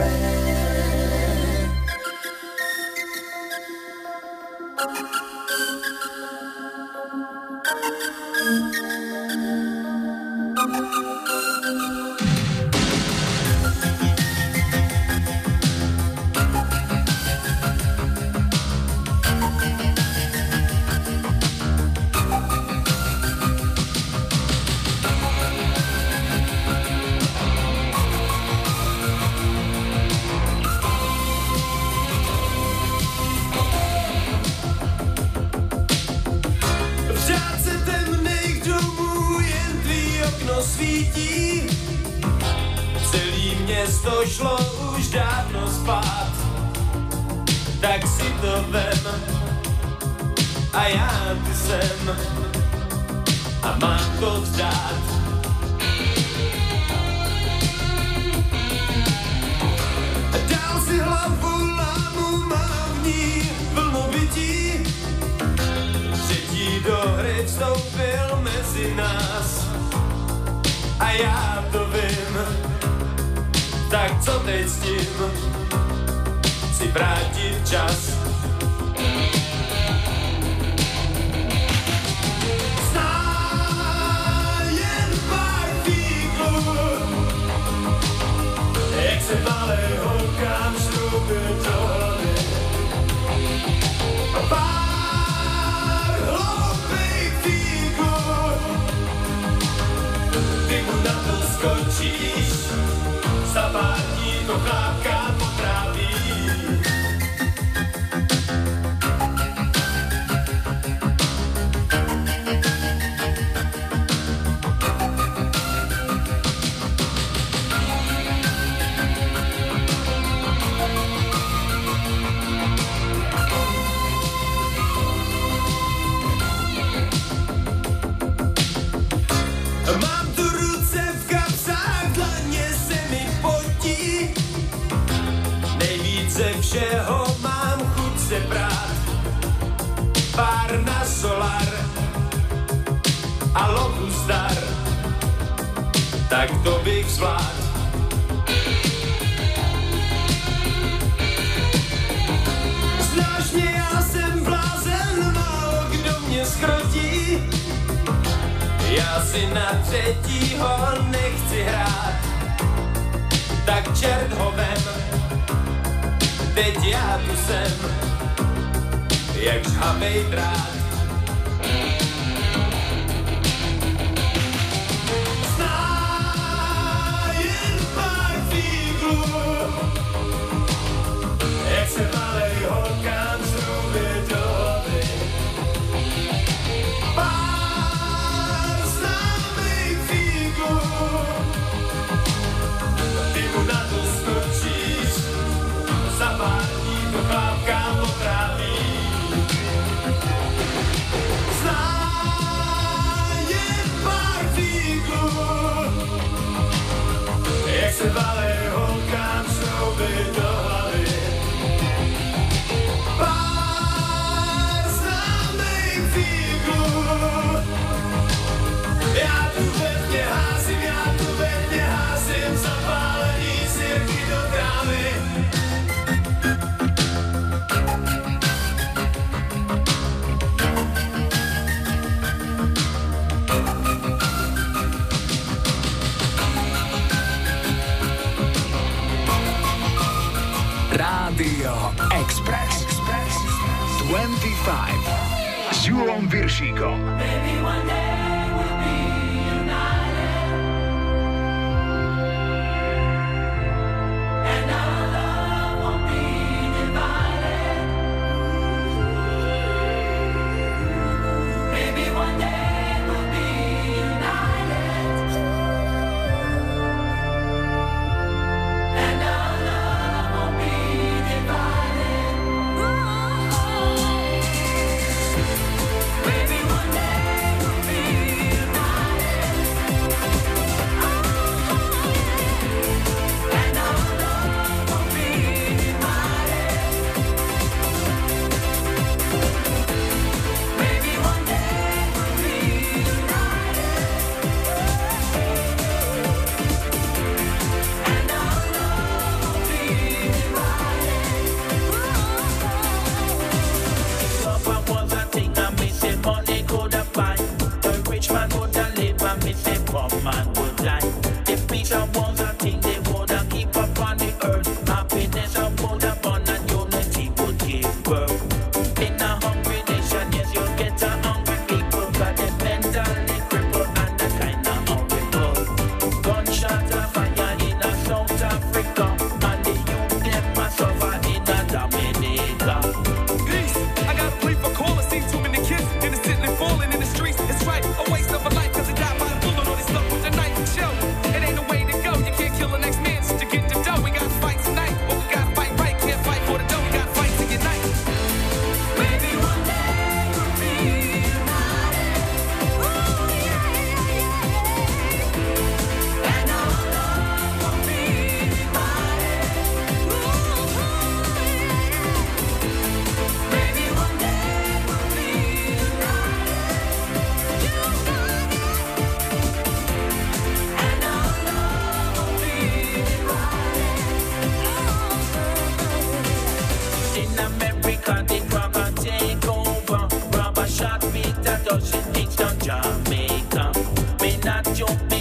[384.78, 385.15] your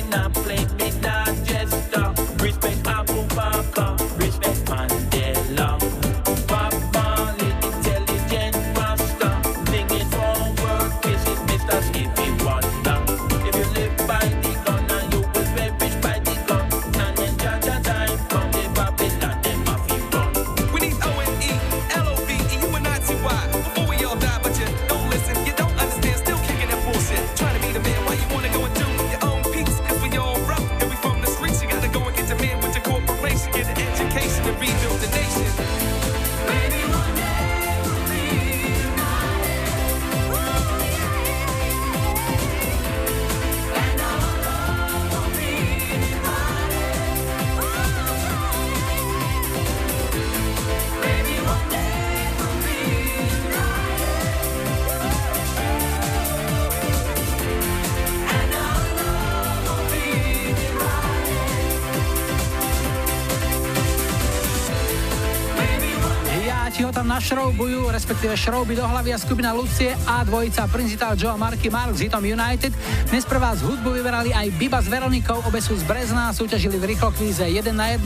[68.06, 72.06] respektíve Šrouby do hlavy a skupina Lucie a dvojica Principal Joe a Marky Mark s
[72.06, 72.70] hitom United.
[73.10, 76.94] Dnes pre vás hudbu vyberali aj Biba s Veronikou, obe sú z Brezna, súťažili v
[76.94, 78.06] rýchlo kvíze 1 na 1.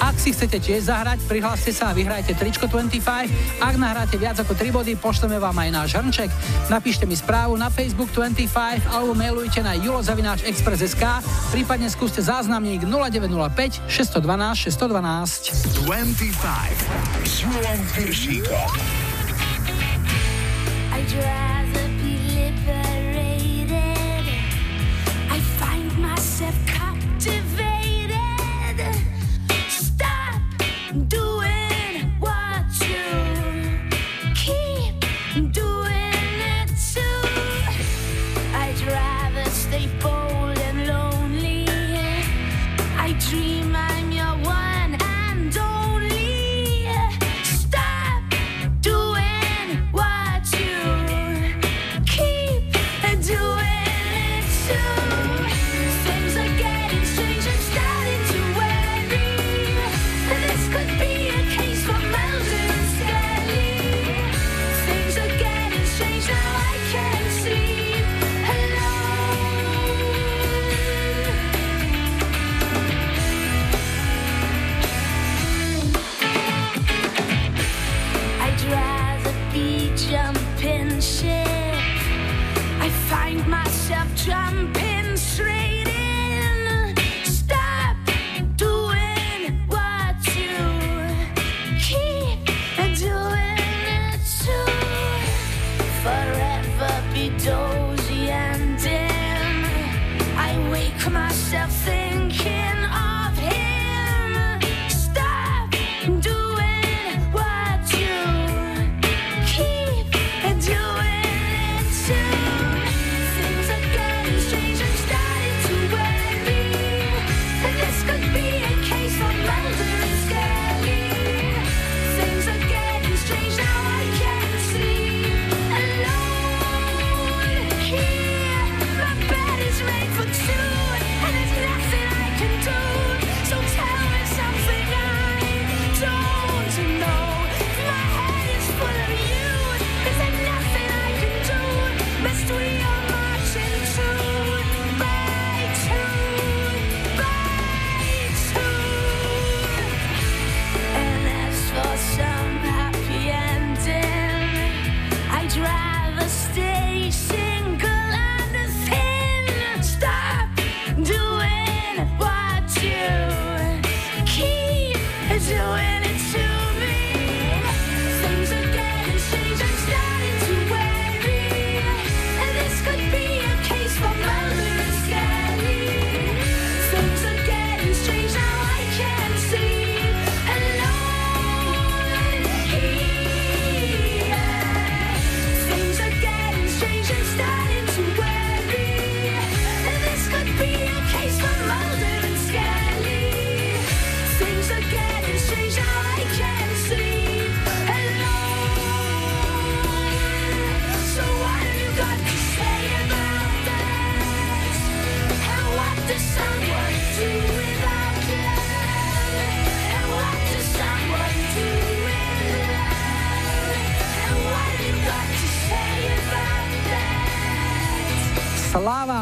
[0.00, 3.60] Ak si chcete tiež zahrať, prihláste sa a vyhrajte tričko 25.
[3.60, 6.32] Ak nahráte viac ako 3 body, pošleme vám aj náš hrnček.
[6.72, 11.04] Napíšte mi správu na Facebook 25 alebo mailujte na julozavináčexpress.sk,
[11.52, 15.84] prípadne skúste záznamník 0905 612 612.
[15.84, 17.44] 25 s
[17.92, 18.95] Piršíkom.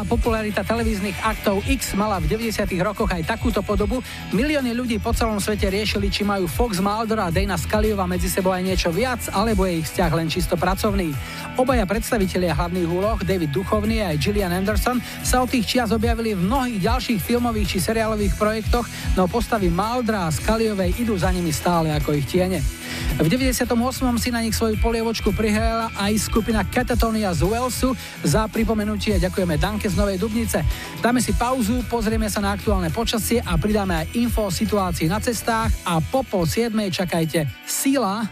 [0.05, 2.61] Popularita televíznych aktov X mala v 90.
[2.77, 4.05] rokoch aj takúto podobu.
[4.37, 8.53] Milióny ľudí po celom svete riešili, či majú Fox Mulder a Dana Scaliova medzi sebou
[8.53, 11.09] aj niečo viac, alebo je ich vzťah len čisto pracovný.
[11.57, 16.37] Obaja predstavitelia hlavných úloh, David Duchovný a aj Gillian Anderson, sa od tých čias objavili
[16.37, 18.85] v mnohých ďalších filmových či seriálových projektoch,
[19.17, 22.74] no postavy Muldera a Scaliovej idú za nimi stále ako ich tiene.
[23.15, 23.63] V 98.
[24.19, 27.95] si na nich svoju polievočku prihrala aj skupina Catatonia z Walesu.
[28.27, 30.67] Za pripomenutie ďakujeme Danke z Novej Dubnice.
[30.99, 35.23] Dáme si pauzu, pozrieme sa na aktuálne počasie a pridáme aj info o situácii na
[35.23, 38.27] cestách a po pol siedmej čakajte Sila.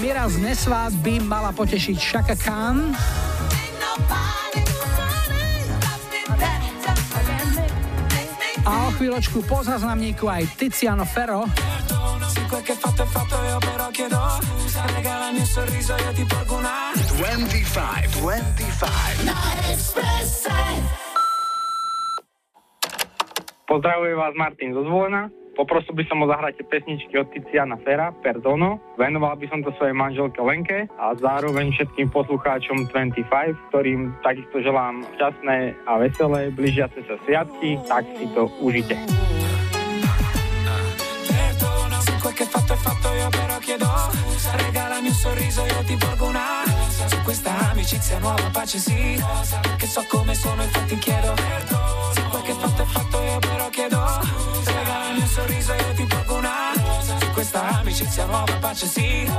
[0.00, 2.96] Mira z Nesvát by mala potešiť Shaka Khan.
[9.00, 11.48] Chvíľočku po záznamníku aj Tiziano Ferro.
[11.48, 14.20] Se che fatto è fatto io però chiedo
[14.60, 19.24] Scusa, regalami un sorriso io ti porgo una 25, 25.
[19.24, 19.40] Na
[19.72, 20.52] Expresse
[23.64, 25.39] Pozdravuje vás Martin zo Zvolena.
[25.56, 28.78] Poprosil by som o zahratie pesničky od Tiziana Fera, Perdono.
[28.94, 35.02] Venoval by som to svojej manželke Lenke a zároveň všetkým poslucháčom 25, ktorým takisto želám
[35.18, 38.94] šťastné a veselé, blížiace sa sviatky, tak si to užite.
[47.30, 49.22] Questa amicizia nuova pace sì
[49.62, 53.68] Perché so come sono infatti chiedo Perdono Se quel che fatto è fatto io però
[53.68, 54.79] chiedo Scusa,
[55.10, 56.72] regalami un sorriso io ti porgo una
[57.18, 59.30] Su questa amicizia nuova pace sì.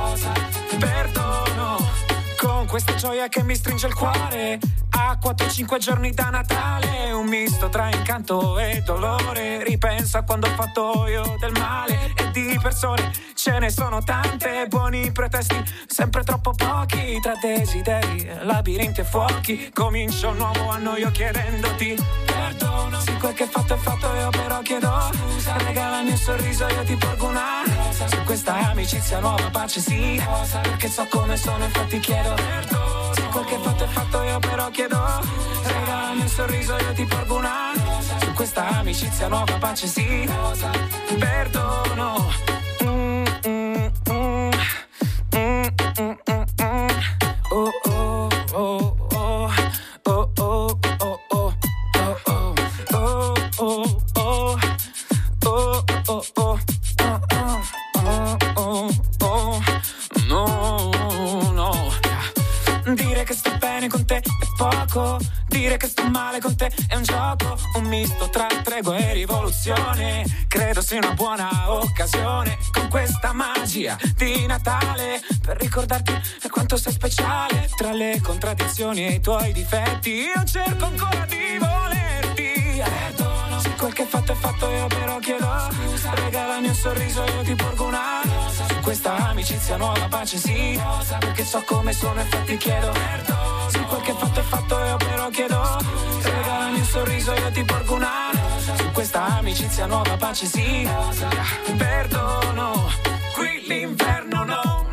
[0.78, 1.90] Perdono
[2.36, 4.58] con questa gioia che mi stringe il cuore
[5.04, 9.64] A 4-5 giorni da Natale Un misto tra incanto e dolore.
[9.64, 14.66] Ripenso a quando ho fatto io del male E di persone ce ne sono tante.
[14.68, 17.18] Buoni pretesti, sempre troppo pochi.
[17.20, 21.96] Tra desideri, labirinti e fuochi Comincio un nuovo anno io chiedendoti.
[22.24, 25.10] Perdono Se quel che fatto è fatto io però chiedo.
[25.32, 27.64] Scusa, regalami un sorriso io ti porgo una
[28.06, 30.22] Su questa amicizia nuova pace sì.
[30.62, 35.00] Perché so come sono infatti chiedo perdono quel che fatto è fatto io però chiedo
[35.64, 37.72] Regalami un sorriso io ti porgo una.
[38.20, 40.28] Su questa amicizia nuova pace sì.
[41.18, 42.61] Perdono
[65.82, 70.24] che sto male con te è un gioco, un misto tra tregua e rivoluzione.
[70.46, 76.12] Credo sia una buona occasione con questa magia di Natale per ricordarti
[76.50, 77.68] quanto sei speciale.
[77.74, 82.02] Tra le contraddizioni e i tuoi difetti, io cerco ancora di volerti.
[83.82, 85.68] Quel che fatto è fatto, io però chiedo.
[85.72, 88.68] Scusa, regalami un sorriso, io ti porgo una rosa.
[88.68, 90.80] Su questa amicizia nuova pace sì.
[90.80, 92.92] Rosa, perché so come sono, infatti chiedo.
[92.92, 95.78] Perdono se quel che fatto è fatto, io però chiedo.
[96.22, 98.76] Regalami un sorriso, io ti porgo una rosa.
[98.76, 100.88] Su questa amicizia nuova pace sì.
[101.76, 102.88] Perdono,
[103.34, 104.91] qui ha paura.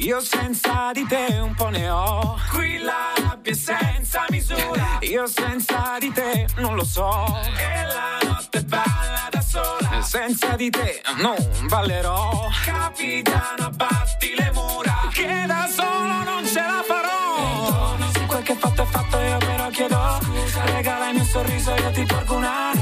[0.00, 2.36] Io senza di te un po' ne ho.
[2.50, 4.98] Qui la rabbia è senza misura.
[5.00, 7.24] Io senza di te non lo so.
[7.56, 10.02] E la notte balla da sola.
[10.02, 11.36] Senza di te non
[11.68, 12.48] ballerò.
[12.64, 15.08] Capitano, abbatti le mura.
[15.12, 17.96] Che da solo non ce la farò.
[18.12, 20.18] Se quel che fatto è fatto io però chiedo.
[20.22, 22.72] Scusa, regalami un sorriso io ti porgo una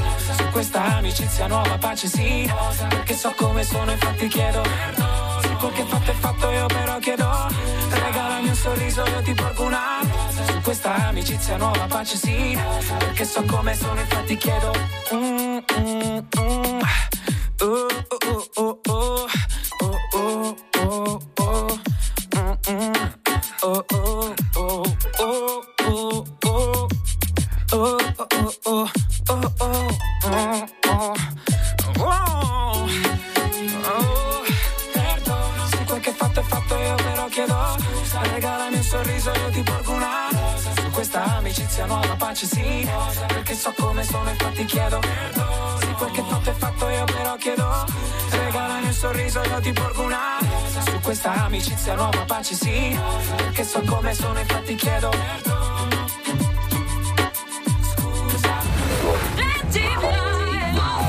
[0.63, 2.49] questa amicizia nuova pace sì.
[2.87, 4.63] Perché so come sono infatti chiedo.
[5.41, 7.29] Se quel che fatto è fatto io però chiedo.
[7.89, 9.99] Regalami un sorriso io ti porgo una.
[10.47, 12.57] Su questa amicizia nuova pace sì.
[12.97, 14.71] Perché so come sono infatti chiedo.
[15.13, 16.79] Mm, mm, mm.
[17.59, 17.89] Uh, uh,
[18.29, 19.27] uh, uh, uh.
[19.81, 21.79] Oh, oh, oh, oh.
[22.37, 22.93] Mm, mm.
[23.63, 24.85] Oh, oh, oh,
[25.19, 26.87] oh, oh, oh.
[27.73, 27.97] Oh, oh, oh,
[28.31, 28.91] oh, oh,
[41.73, 42.87] amicizia nuova pace sì
[43.27, 45.77] Perché so come sono infatti chiedo Perdono.
[45.79, 47.85] Se quel che fatto è fatto io però chiedo.
[48.29, 50.37] Regalami un sorriso io ti porgo una.
[50.85, 52.99] Su questa amicizia nuova pace sì
[53.35, 55.11] Perché so come sono infatti chiedo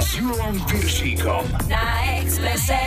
[0.01, 1.45] S Julom Piršíkom.
[1.69, 2.78] Na Expresse.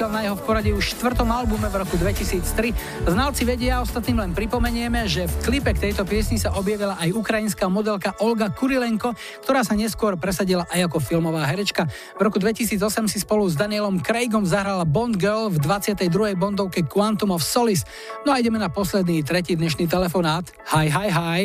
[0.00, 3.04] Vyšiel na jeho v poradí už štvrtom albume v roku 2003.
[3.04, 7.68] Znalci vedia, ostatným len pripomenieme, že v klipe k tejto piesni sa objavila aj ukrajinská
[7.68, 9.12] modelka Olga Kurilenko,
[9.44, 11.84] ktorá sa neskôr presadila aj ako filmová herečka.
[12.16, 12.80] V roku 2008
[13.12, 16.08] si spolu s Danielom Craigom zahrala Bond Girl v 22.
[16.32, 17.84] Bondovke Quantum of Solace.
[18.24, 20.48] No a ideme na posledný, tretí dnešný telefonát.
[20.72, 21.42] Hi, hi, hi.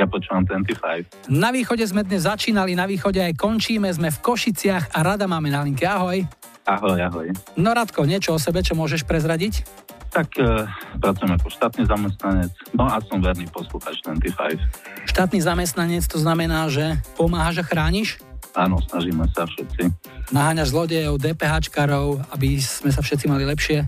[0.00, 1.28] Ja počúvam 25.
[1.28, 5.52] Na východe sme dnes začínali, na východe aj končíme, sme v Košiciach a rada máme
[5.52, 5.84] na linke.
[5.84, 6.24] Ahoj.
[6.66, 7.30] Ahoj, ahoj.
[7.54, 9.62] No Radko, niečo o sebe, čo môžeš prezradiť?
[10.10, 10.66] Tak e,
[10.98, 14.58] pracujem ako štátny zamestnanec, no a som verný poslucháč 25.
[15.06, 18.18] Štátny zamestnanec to znamená, že pomáhaš a chrániš?
[18.58, 19.94] Áno, snažíme sa všetci.
[20.34, 23.86] Naháňaš zlodejov, DPHčkarov, aby sme sa všetci mali lepšie?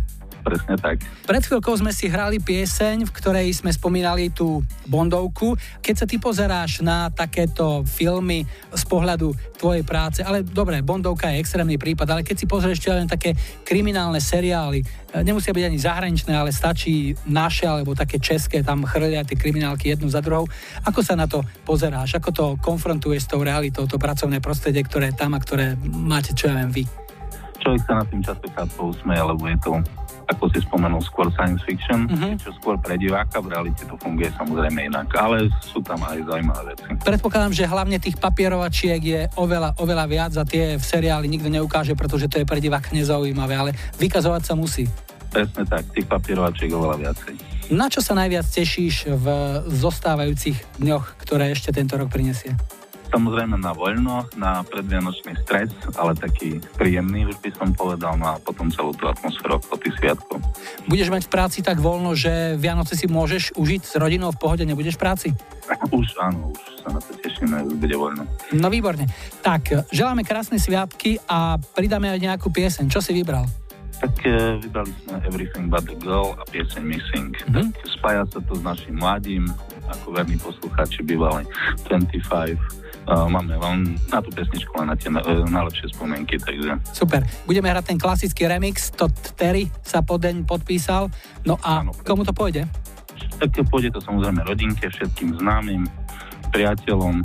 [0.49, 1.05] Presne tak.
[1.29, 5.53] Pred chvíľkou sme si hrali pieseň, v ktorej sme spomínali tú Bondovku.
[5.85, 11.45] Keď sa ty pozeráš na takéto filmy z pohľadu tvojej práce, ale dobre, Bondovka je
[11.45, 14.85] extrémny prípad, ale keď si pozrieš čo len také kriminálne seriály, e,
[15.21, 20.09] nemusia byť ani zahraničné, ale stačí naše alebo také české, tam chrlia tie kriminálky jednu
[20.09, 20.49] za druhou.
[20.89, 22.17] Ako sa na to pozeráš?
[22.17, 26.33] Ako to konfrontuješ s tou realitou, to pracovné prostredie, ktoré je tam a ktoré máte,
[26.33, 26.85] čo ja viem, vy?
[27.61, 29.73] Človek sa na tým častokrát pousmeje, lebo je to
[30.29, 32.37] ako si spomenul, skôr science fiction, Mhm.
[32.45, 36.77] čo skôr pre diváka, v realite to funguje samozrejme inak, ale sú tam aj zaujímavé
[36.77, 37.01] veci.
[37.01, 41.97] Predpokladám, že hlavne tých papierovačiek je oveľa, oveľa viac a tie v seriáli nikto neukáže,
[41.97, 44.85] pretože to je pre diváka nezaujímavé, ale vykazovať sa musí.
[45.29, 47.35] Presne tak, tých papierovačiek oveľa viacej.
[47.69, 49.27] Na čo sa najviac tešíš v
[49.69, 52.57] zostávajúcich dňoch, ktoré ešte tento rok prinesie?
[53.09, 58.41] Samozrejme na voľno, na predvianočný stres, ale taký príjemný už by som povedal, no a
[58.41, 60.39] potom celú tú atmosféru okolo tých sviatkov.
[60.85, 64.65] Budeš mať v práci tak voľno, že Vianoce si môžeš užiť s rodinou v pohode,
[64.69, 65.29] nebudeš v práci?
[65.99, 68.25] Už áno, už sa na to tešíme, už bude voľno.
[68.57, 69.05] No výborne.
[69.45, 72.89] Tak, želáme krásne sviatky a pridáme aj nejakú pieseň.
[72.89, 73.45] Čo si vybral?
[73.99, 77.35] Tak e, vybrali sme Everything But The Girl a pieseň Missing.
[77.35, 77.67] Mm-hmm.
[77.75, 79.51] Tak spája sa to s našim mladým,
[79.91, 81.43] ako verní poslucháči bývali
[81.91, 82.57] 25
[83.09, 86.77] máme len na tú pesničku len na tie e, najlepšie spomienky, takže...
[86.93, 87.25] Super.
[87.49, 91.09] Budeme hrať ten klasický remix, to Terry sa po deň podpísal.
[91.49, 91.97] No a ano.
[92.05, 92.69] komu to pôjde?
[93.41, 95.89] Tak to pôjde to samozrejme rodinke, všetkým známym,
[96.53, 97.25] priateľom,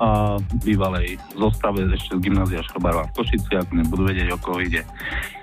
[0.00, 4.80] a bývalej zostave ešte z gymnázia Škobarva v Košici, ak mi vedieť, o koho ide.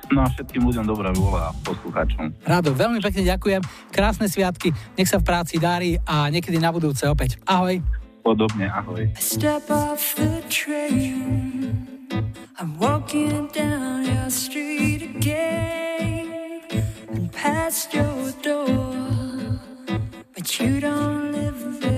[0.10, 2.34] No a všetkým ľuďom dobrá vôľa a poslucháčom.
[2.42, 3.62] Rado, veľmi pekne ďakujem,
[3.94, 7.38] krásne sviatky, nech sa v práci darí a niekedy na budúce opäť.
[7.46, 8.68] Ahoj podobne.
[8.68, 9.08] Ahoj.
[12.60, 16.28] I'm walking down your street again
[17.14, 19.60] and past your door,
[20.34, 21.97] but you don't live there.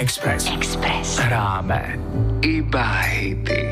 [0.00, 0.48] Express.
[0.48, 1.20] Express.
[1.20, 2.00] Hráme
[2.40, 3.68] iba hity.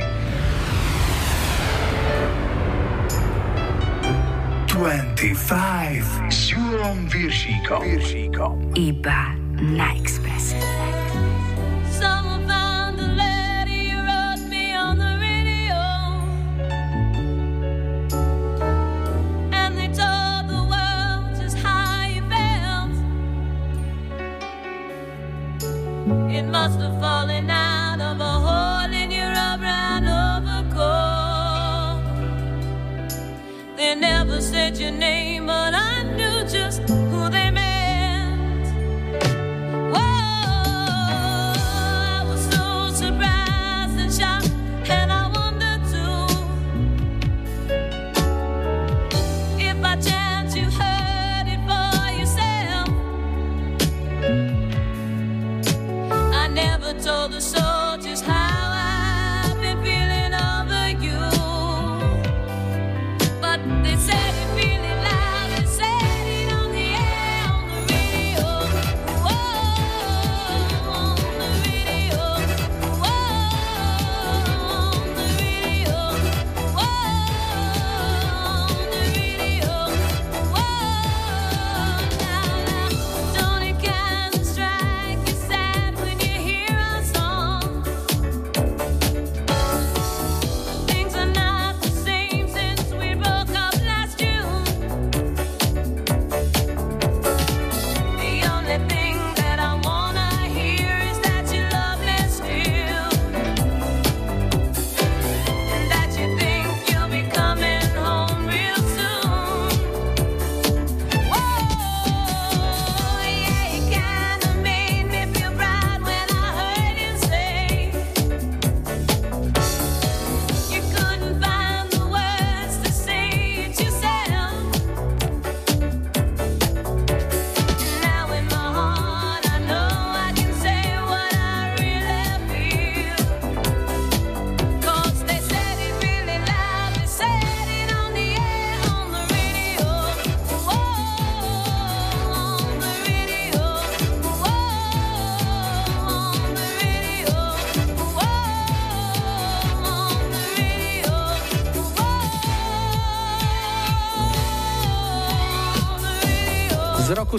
[4.69, 7.81] 25 s Júlom Viršíkom.
[7.81, 8.77] Viršíkom.
[8.77, 9.38] Iba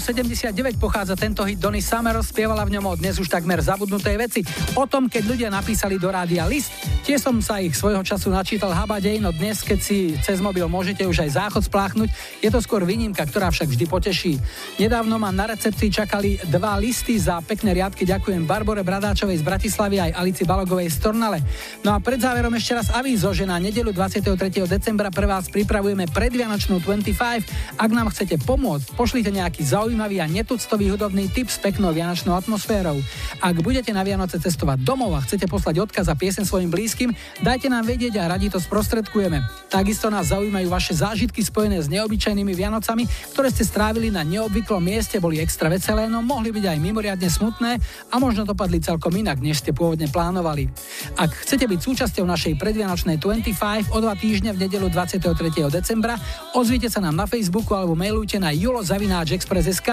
[0.09, 4.41] 79 pochádza tento hit Donny Summer, spievala v ňom o dnes už takmer zabudnutej veci.
[4.73, 6.73] O tom, keď ľudia napísali do rádia list,
[7.09, 11.01] tiež som sa ich svojho času načítal habadej, no dnes, keď si cez mobil môžete
[11.09, 12.05] už aj záchod spláchnuť,
[12.37, 14.33] je to skôr výnimka, ktorá však vždy poteší.
[14.77, 18.05] Nedávno ma na recepcii čakali dva listy za pekné riadky.
[18.05, 21.41] Ďakujem Barbore Bradáčovej z Bratislavy aj Alici Balogovej z Tornale.
[21.81, 24.69] No a pred záverom ešte raz avízo, že na nedelu 23.
[24.69, 27.81] decembra pre vás pripravujeme predvianočnú 25.
[27.81, 33.01] Ak nám chcete pomôcť, pošlite nejaký zaujímavý a netuctový hudobný tip s peknou vianočnou atmosférou.
[33.41, 36.98] Ak budete na Vianoce cestovať domov a chcete poslať odkaz a piesen svojim blízkym,
[37.39, 39.39] dajte nám vedieť a radi to sprostredkujeme.
[39.69, 45.21] Takisto nás zaujímajú vaše zážitky spojené s neobyčajnými Vianocami, ktoré ste strávili na neobvyklom mieste,
[45.21, 47.77] boli extra veselé, no mohli byť aj mimoriadne smutné
[48.09, 50.67] a možno dopadli celkom inak, než ste pôvodne plánovali.
[51.15, 55.21] Ak chcete byť súčasťou našej predvianočnej 25 o dva týždne v nedelu 23.
[55.69, 56.17] decembra,
[56.57, 59.89] ozvite sa nám na Facebooku alebo mailujte na julozavináčexpress.sk.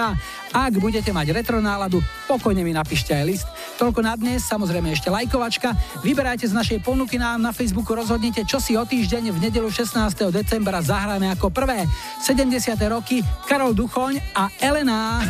[0.55, 3.47] Ak budete mať retro náladu, pokojne mi napíšte aj list.
[3.77, 5.75] Toľko na dnes, samozrejme ešte lajkovačka.
[6.01, 10.33] Vyberajte z našej ponuky nám na Facebooku, rozhodnite, čo si o týždeň v nedelu 16.
[10.33, 11.85] decembra zahráme ako prvé.
[12.25, 12.73] 70.
[12.89, 15.21] roky Karol Duchoň a Elena.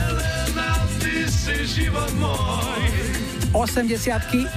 [3.52, 3.52] 80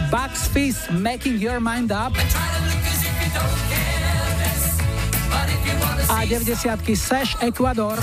[0.07, 2.15] Bugs Fizz Making Your Mind Up
[6.15, 7.99] a 90 Sash Ecuador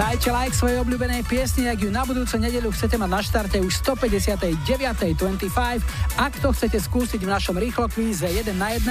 [0.00, 3.84] Dajte like svojej obľúbenej piesni, ak ju na budúcu nedeľu chcete mať na štarte už
[3.84, 5.12] 159.25.
[6.16, 8.88] Ak to chcete skúsiť v našom rýchlo kvíze 1 na 1,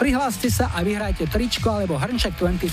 [0.00, 2.64] prihláste sa a vyhrajte tričko alebo hrnček 25.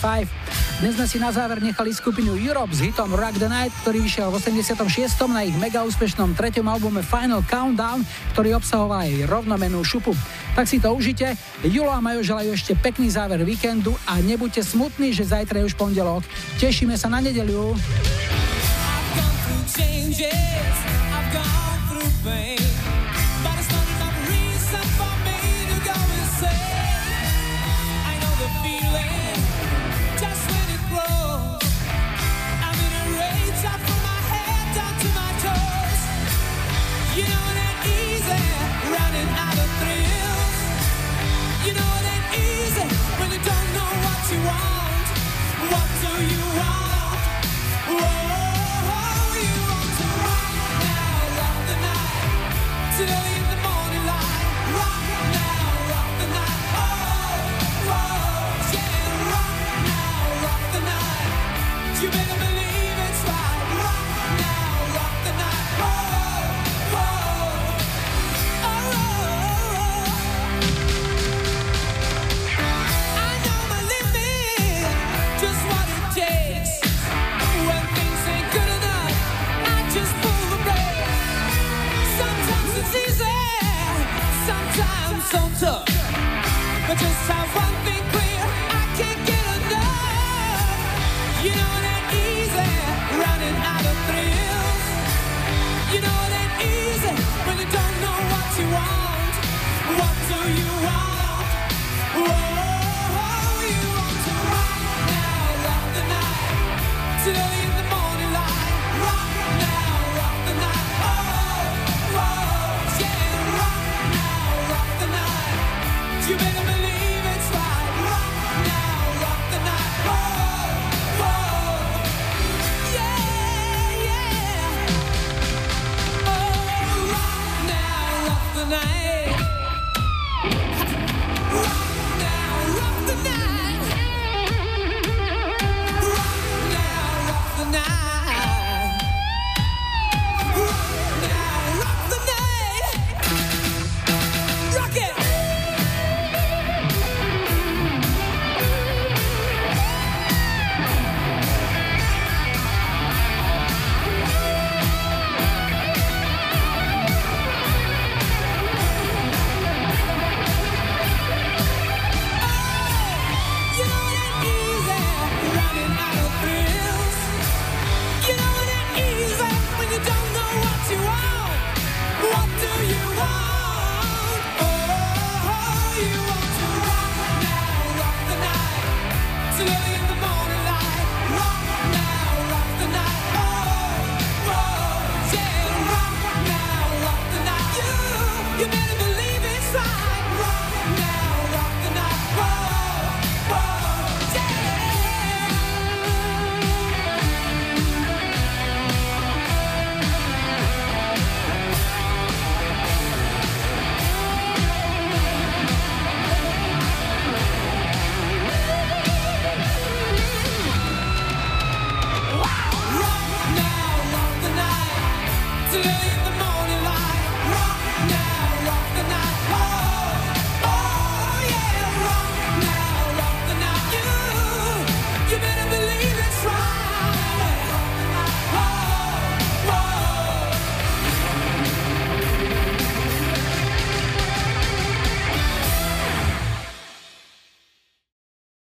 [0.79, 4.31] Dnes sme si na záver nechali skupinu Europe s hitom Rock the Night, ktorý vyšiel
[4.31, 5.11] v 86.
[5.27, 8.07] na ich mega úspešnom treťom albume Final Countdown,
[8.39, 10.15] ktorý obsahoval aj rovnomenú šupu.
[10.55, 11.35] Tak si to užite.
[11.67, 15.75] Julo a Majo želajú ešte pekný záver víkendu a nebuďte smutní, že zajtra je už
[15.75, 16.23] pondelok.
[16.63, 17.75] Tešíme sa na nedeľu.
[17.75, 20.77] through changes,
[21.11, 22.64] I've gone through pain.
[41.65, 42.85] You know it ain't easy
[43.19, 45.07] when you don't know what you want.
[45.71, 46.84] What do you want?
[85.35, 85.85] So tough.
[86.87, 87.44] But just have